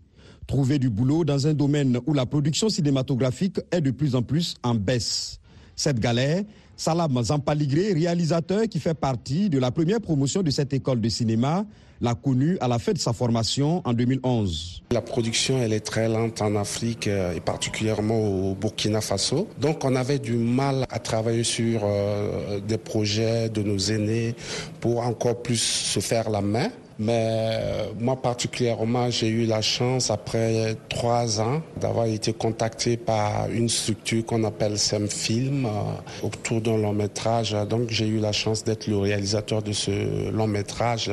trouver 0.46 0.78
du 0.78 0.90
boulot 0.90 1.24
dans 1.24 1.46
un 1.46 1.54
domaine 1.54 1.98
où 2.06 2.14
la 2.14 2.26
production 2.26 2.68
cinématographique 2.68 3.60
est 3.70 3.80
de 3.80 3.90
plus 3.90 4.14
en 4.14 4.22
plus 4.22 4.54
en 4.62 4.74
baisse. 4.74 5.38
Cette 5.76 5.98
galère, 5.98 6.42
Salam 6.76 7.22
Zampaligré, 7.22 7.92
réalisateur 7.92 8.64
qui 8.68 8.80
fait 8.80 8.94
partie 8.94 9.48
de 9.48 9.58
la 9.58 9.70
première 9.70 10.00
promotion 10.00 10.42
de 10.42 10.50
cette 10.50 10.72
école 10.72 11.00
de 11.00 11.08
cinéma, 11.08 11.64
l'a 12.04 12.14
connu 12.14 12.58
à 12.60 12.68
la 12.68 12.78
fin 12.78 12.92
de 12.92 12.98
sa 12.98 13.12
formation 13.12 13.80
en 13.84 13.94
2011. 13.94 14.82
La 14.92 15.00
production, 15.00 15.58
elle 15.60 15.72
est 15.72 15.80
très 15.80 16.06
lente 16.08 16.42
en 16.42 16.54
Afrique 16.54 17.08
euh, 17.08 17.32
et 17.34 17.40
particulièrement 17.40 18.20
au 18.20 18.54
Burkina 18.54 19.00
Faso. 19.00 19.48
Donc 19.58 19.84
on 19.84 19.96
avait 19.96 20.18
du 20.18 20.34
mal 20.34 20.86
à 20.90 20.98
travailler 20.98 21.44
sur 21.44 21.80
euh, 21.84 22.60
des 22.60 22.78
projets 22.78 23.48
de 23.48 23.62
nos 23.62 23.78
aînés 23.78 24.34
pour 24.80 25.00
encore 25.00 25.40
plus 25.42 25.60
se 25.60 26.00
faire 26.00 26.28
la 26.28 26.42
main. 26.42 26.68
Mais 26.98 27.28
euh, 27.28 27.86
moi 27.98 28.20
particulièrement, 28.20 29.10
j'ai 29.10 29.28
eu 29.28 29.46
la 29.46 29.62
chance, 29.62 30.10
après 30.10 30.76
trois 30.88 31.40
ans, 31.40 31.60
d'avoir 31.80 32.06
été 32.06 32.32
contacté 32.32 32.96
par 32.96 33.50
une 33.50 33.68
structure 33.68 34.24
qu'on 34.24 34.44
appelle 34.44 34.78
SEMFilm 34.78 35.66
euh, 35.66 36.26
autour 36.26 36.60
d'un 36.60 36.76
long 36.76 36.92
métrage. 36.92 37.56
Donc 37.68 37.90
j'ai 37.90 38.06
eu 38.06 38.18
la 38.18 38.32
chance 38.32 38.62
d'être 38.62 38.86
le 38.86 38.98
réalisateur 38.98 39.62
de 39.62 39.72
ce 39.72 40.30
long 40.30 40.46
métrage, 40.46 41.10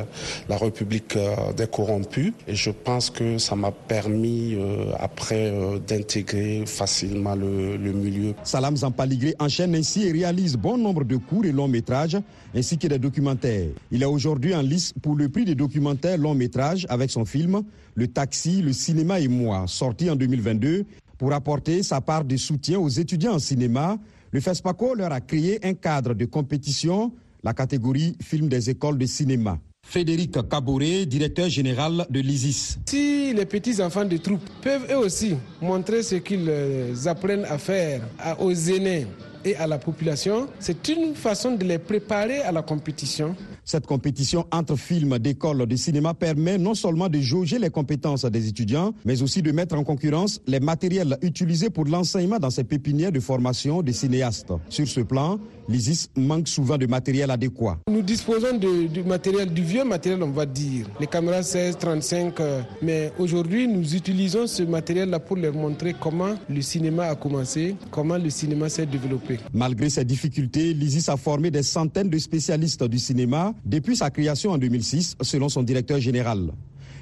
La 0.49 0.57
République 0.57 1.15
euh, 1.15 1.51
des 1.53 1.67
corrompus. 1.67 2.33
Et 2.47 2.55
je 2.55 2.69
pense 2.69 3.09
que 3.09 3.37
ça 3.37 3.55
m'a 3.55 3.71
permis 3.71 4.57
après 4.99 5.53
d'intégrer 5.87 6.63
facilement 6.65 7.35
le, 7.35 7.77
le, 7.77 7.91
milieu. 7.91 8.33
Salam 8.43 8.77
Zampaligré 8.77 9.35
enchaîne 9.39 9.75
ainsi 9.75 10.07
et 10.07 10.11
réalise 10.11 10.55
bon 10.55 10.77
nombre 10.77 11.03
de 11.03 11.17
courts 11.17 11.45
et 11.45 11.51
longs 11.51 11.67
métrages 11.67 12.17
ainsi 12.55 12.77
que 12.77 12.87
des 12.87 12.99
documentaires. 12.99 13.69
Il 13.91 14.03
est 14.03 14.05
aujourd'hui 14.05 14.53
en 14.53 14.61
lice 14.61 14.93
pour 15.01 15.15
le 15.15 15.29
prix 15.29 15.45
des 15.45 15.55
documentaires 15.55 15.70
documentaire 15.71 16.17
long 16.17 16.35
métrage 16.35 16.85
avec 16.89 17.09
son 17.11 17.23
film 17.23 17.63
Le 17.95 18.07
Taxi, 18.07 18.61
le 18.61 18.73
cinéma 18.73 19.21
et 19.21 19.29
moi, 19.29 19.63
sorti 19.67 20.09
en 20.09 20.17
2022 20.17 20.85
pour 21.17 21.31
apporter 21.31 21.81
sa 21.81 22.01
part 22.01 22.25
de 22.25 22.35
soutien 22.35 22.77
aux 22.77 22.89
étudiants 22.89 23.35
en 23.35 23.39
cinéma. 23.39 23.97
Le 24.31 24.41
FESPACO 24.41 24.95
leur 24.95 25.13
a 25.13 25.21
créé 25.21 25.59
un 25.65 25.73
cadre 25.73 26.13
de 26.13 26.25
compétition, 26.25 27.13
la 27.41 27.53
catégorie 27.53 28.17
film 28.21 28.49
des 28.49 28.69
écoles 28.69 28.97
de 28.97 29.05
cinéma. 29.05 29.59
Frédéric 29.87 30.37
Caboret, 30.49 31.05
directeur 31.05 31.47
général 31.47 32.05
de 32.09 32.19
l'ISIS. 32.19 32.77
Si 32.85 33.33
les 33.33 33.45
petits 33.45 33.81
enfants 33.81 34.05
de 34.05 34.17
troupes 34.17 34.49
peuvent 34.61 34.87
eux 34.91 34.97
aussi 34.97 35.35
montrer 35.61 36.03
ce 36.03 36.15
qu'ils 36.15 36.47
euh, 36.49 36.93
apprennent 37.05 37.45
à 37.45 37.57
faire 37.57 38.01
aux 38.39 38.53
aînés 38.53 39.07
et 39.45 39.55
à 39.55 39.67
la 39.67 39.77
population, 39.77 40.47
c'est 40.59 40.87
une 40.89 41.15
façon 41.15 41.55
de 41.55 41.63
les 41.63 41.77
préparer 41.79 42.41
à 42.41 42.51
la 42.51 42.61
compétition 42.61 43.35
cette 43.63 43.85
compétition 43.87 44.45
entre 44.51 44.75
films 44.75 45.17
d'école 45.19 45.65
de 45.65 45.75
cinéma 45.75 46.13
permet 46.13 46.57
non 46.57 46.73
seulement 46.73 47.07
de 47.09 47.19
jauger 47.19 47.59
les 47.59 47.69
compétences 47.69 48.25
des 48.25 48.47
étudiants, 48.47 48.93
mais 49.05 49.21
aussi 49.21 49.41
de 49.41 49.51
mettre 49.51 49.75
en 49.77 49.83
concurrence 49.83 50.41
les 50.47 50.59
matériels 50.59 51.17
utilisés 51.21 51.69
pour 51.69 51.85
l'enseignement 51.85 52.39
dans 52.39 52.49
ces 52.49 52.63
pépinières 52.63 53.11
de 53.11 53.19
formation 53.19 53.81
des 53.81 53.93
cinéastes. 53.93 54.51
Sur 54.69 54.87
ce 54.87 55.01
plan, 55.01 55.39
l'ISIS 55.71 56.09
manque 56.15 56.47
souvent 56.47 56.77
de 56.77 56.85
matériel 56.85 57.31
adéquat. 57.31 57.79
Nous 57.89 58.01
disposons 58.01 58.57
du 58.57 59.03
matériel, 59.03 59.51
du 59.51 59.63
vieux 59.63 59.83
matériel, 59.83 60.21
on 60.21 60.29
va 60.29 60.45
dire, 60.45 60.85
les 60.99 61.07
caméras 61.07 61.43
16, 61.43 61.77
35, 61.77 62.39
euh, 62.39 62.61
mais 62.81 63.11
aujourd'hui, 63.17 63.67
nous 63.67 63.95
utilisons 63.95 64.47
ce 64.47 64.63
matériel-là 64.63 65.19
pour 65.19 65.37
leur 65.37 65.53
montrer 65.53 65.95
comment 65.99 66.35
le 66.49 66.61
cinéma 66.61 67.05
a 67.05 67.15
commencé, 67.15 67.75
comment 67.89 68.17
le 68.17 68.29
cinéma 68.29 68.69
s'est 68.69 68.85
développé. 68.85 69.39
Malgré 69.53 69.89
ces 69.89 70.03
difficultés, 70.05 70.73
l'ISIS 70.73 71.09
a 71.09 71.17
formé 71.17 71.49
des 71.49 71.63
centaines 71.63 72.09
de 72.09 72.17
spécialistes 72.17 72.83
du 72.83 72.99
cinéma 72.99 73.53
depuis 73.65 73.95
sa 73.95 74.09
création 74.09 74.51
en 74.51 74.57
2006, 74.57 75.15
selon 75.21 75.49
son 75.49 75.63
directeur 75.63 75.99
général. 75.99 76.51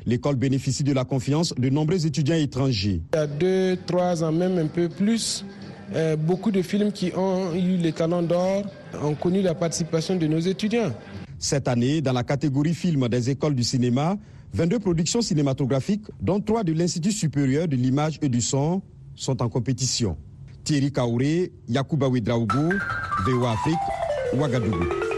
L'école 0.06 0.36
bénéficie 0.36 0.84
de 0.84 0.94
la 0.94 1.04
confiance 1.06 1.54
de 1.56 1.70
nombreux 1.70 2.06
étudiants 2.06 2.36
étrangers. 2.36 3.02
Il 3.14 3.16
y 3.16 3.20
a 3.20 3.28
deux, 3.28 3.78
trois 3.86 4.24
ans, 4.24 4.32
même 4.32 4.58
un 4.58 4.68
peu 4.68 4.90
plus, 4.90 5.44
euh, 5.94 6.16
beaucoup 6.16 6.52
de 6.52 6.62
films 6.62 6.92
qui 6.92 7.12
ont 7.16 7.54
eu 7.54 7.78
les 7.78 7.92
talents 7.92 8.22
d'or 8.22 8.64
ont 9.02 9.16
connu 9.16 9.42
la 9.42 9.56
participation 9.56 10.16
de 10.16 10.28
nos 10.28 10.40
étudiants. 10.40 10.92
Cette 11.38 11.68
année, 11.68 12.02
dans 12.02 12.14
la 12.14 12.24
catégorie 12.24 12.74
films 12.74 13.08
des 13.08 13.30
écoles 13.30 13.56
du 13.56 13.64
cinéma, 13.64 14.18
22 14.54 14.80
productions 14.80 15.22
cinématographiques, 15.22 16.06
dont 16.22 16.40
trois 16.40 16.64
de 16.64 16.74
l'Institut 16.74 17.12
supérieur 17.12 17.68
de 17.68 17.76
l'image 17.76 18.20
et 18.22 18.30
du 18.30 18.42
son, 18.42 18.82
sont 19.16 19.42
en 19.42 19.50
compétition. 19.50 20.18
Thierry 20.64 20.92
Kaouré, 20.92 21.52
Yakuba 21.68 22.08
Ouedraogo, 22.08 22.74
VOA 23.26 23.52
Afrique, 23.52 23.78
Ouagadougou. 24.34 25.09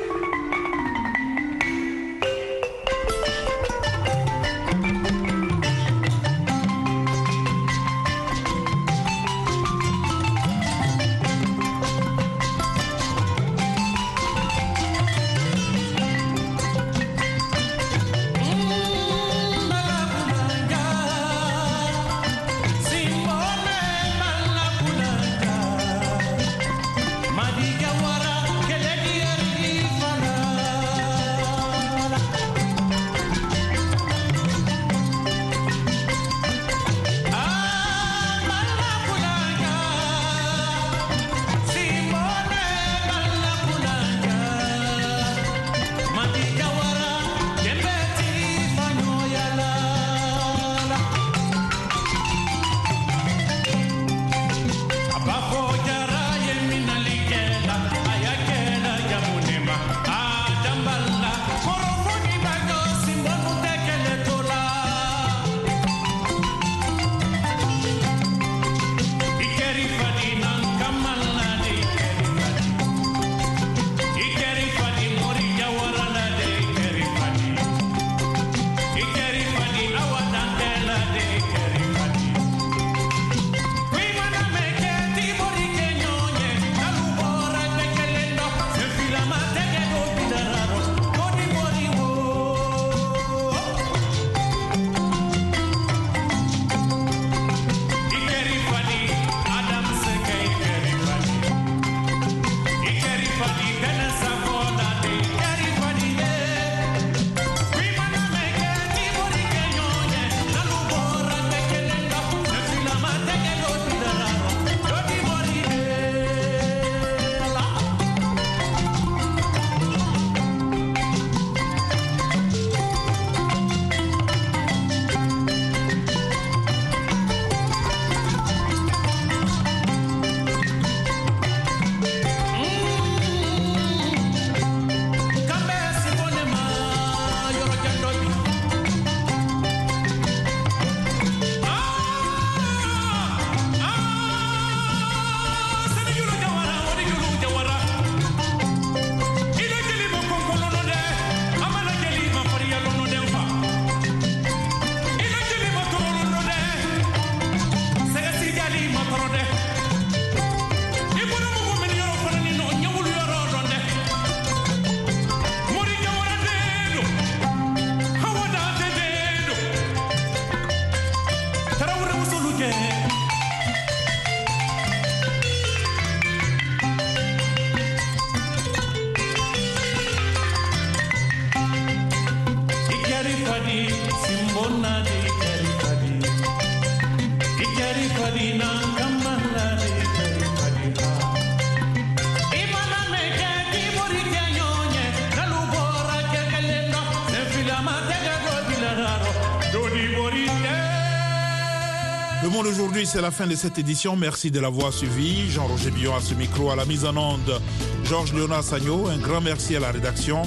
C'est 203.21 203.27
la 203.27 203.31
fin 203.31 203.45
de 203.45 203.55
cette 203.55 203.77
édition. 203.77 204.15
Merci 204.15 204.49
de 204.49 204.59
l'avoir 204.59 204.91
suivi. 204.91 205.47
Jean-Roger 205.51 205.91
Billon 205.91 206.15
à 206.15 206.21
ce 206.21 206.33
micro, 206.33 206.71
à 206.71 206.75
la 206.75 206.85
mise 206.85 207.05
en 207.05 207.15
onde. 207.15 207.61
Georges 208.03 208.33
Léonard 208.33 208.63
Sagno, 208.63 209.07
un 209.09 209.19
grand 209.19 209.41
merci 209.41 209.75
à 209.75 209.79
la 209.79 209.91
rédaction 209.91 210.41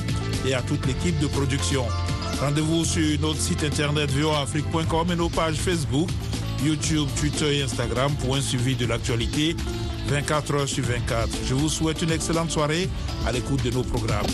et 0.45 0.55
à 0.55 0.63
toute 0.63 0.85
l'équipe 0.87 1.17
de 1.21 1.29
production. 1.29 1.85
Rendez-vous 2.41 2.85
sur 2.85 3.21
notre 3.21 3.41
site 3.41 3.63
internet 3.63 4.11
voafrique.com 4.11 5.13
et 5.13 5.15
nos 5.15 5.29
pages 5.29 5.55
Facebook, 5.55 6.09
YouTube, 6.65 7.07
Twitter 7.17 7.59
et 7.59 7.63
Instagram 7.63 8.13
pour 8.17 8.35
un 8.35 8.41
suivi 8.41 8.75
de 8.75 8.87
l'actualité 8.87 9.55
24 10.09 10.55
heures 10.55 10.69
sur 10.69 10.83
24. 10.83 11.29
Je 11.45 11.55
vous 11.55 11.69
souhaite 11.69 12.03
une 12.03 12.11
excellente 12.11 12.51
soirée 12.51 12.89
à 13.25 13.31
l'écoute 13.31 13.63
de 13.63 13.71
nos 13.71 13.85
programmes. 13.85 14.27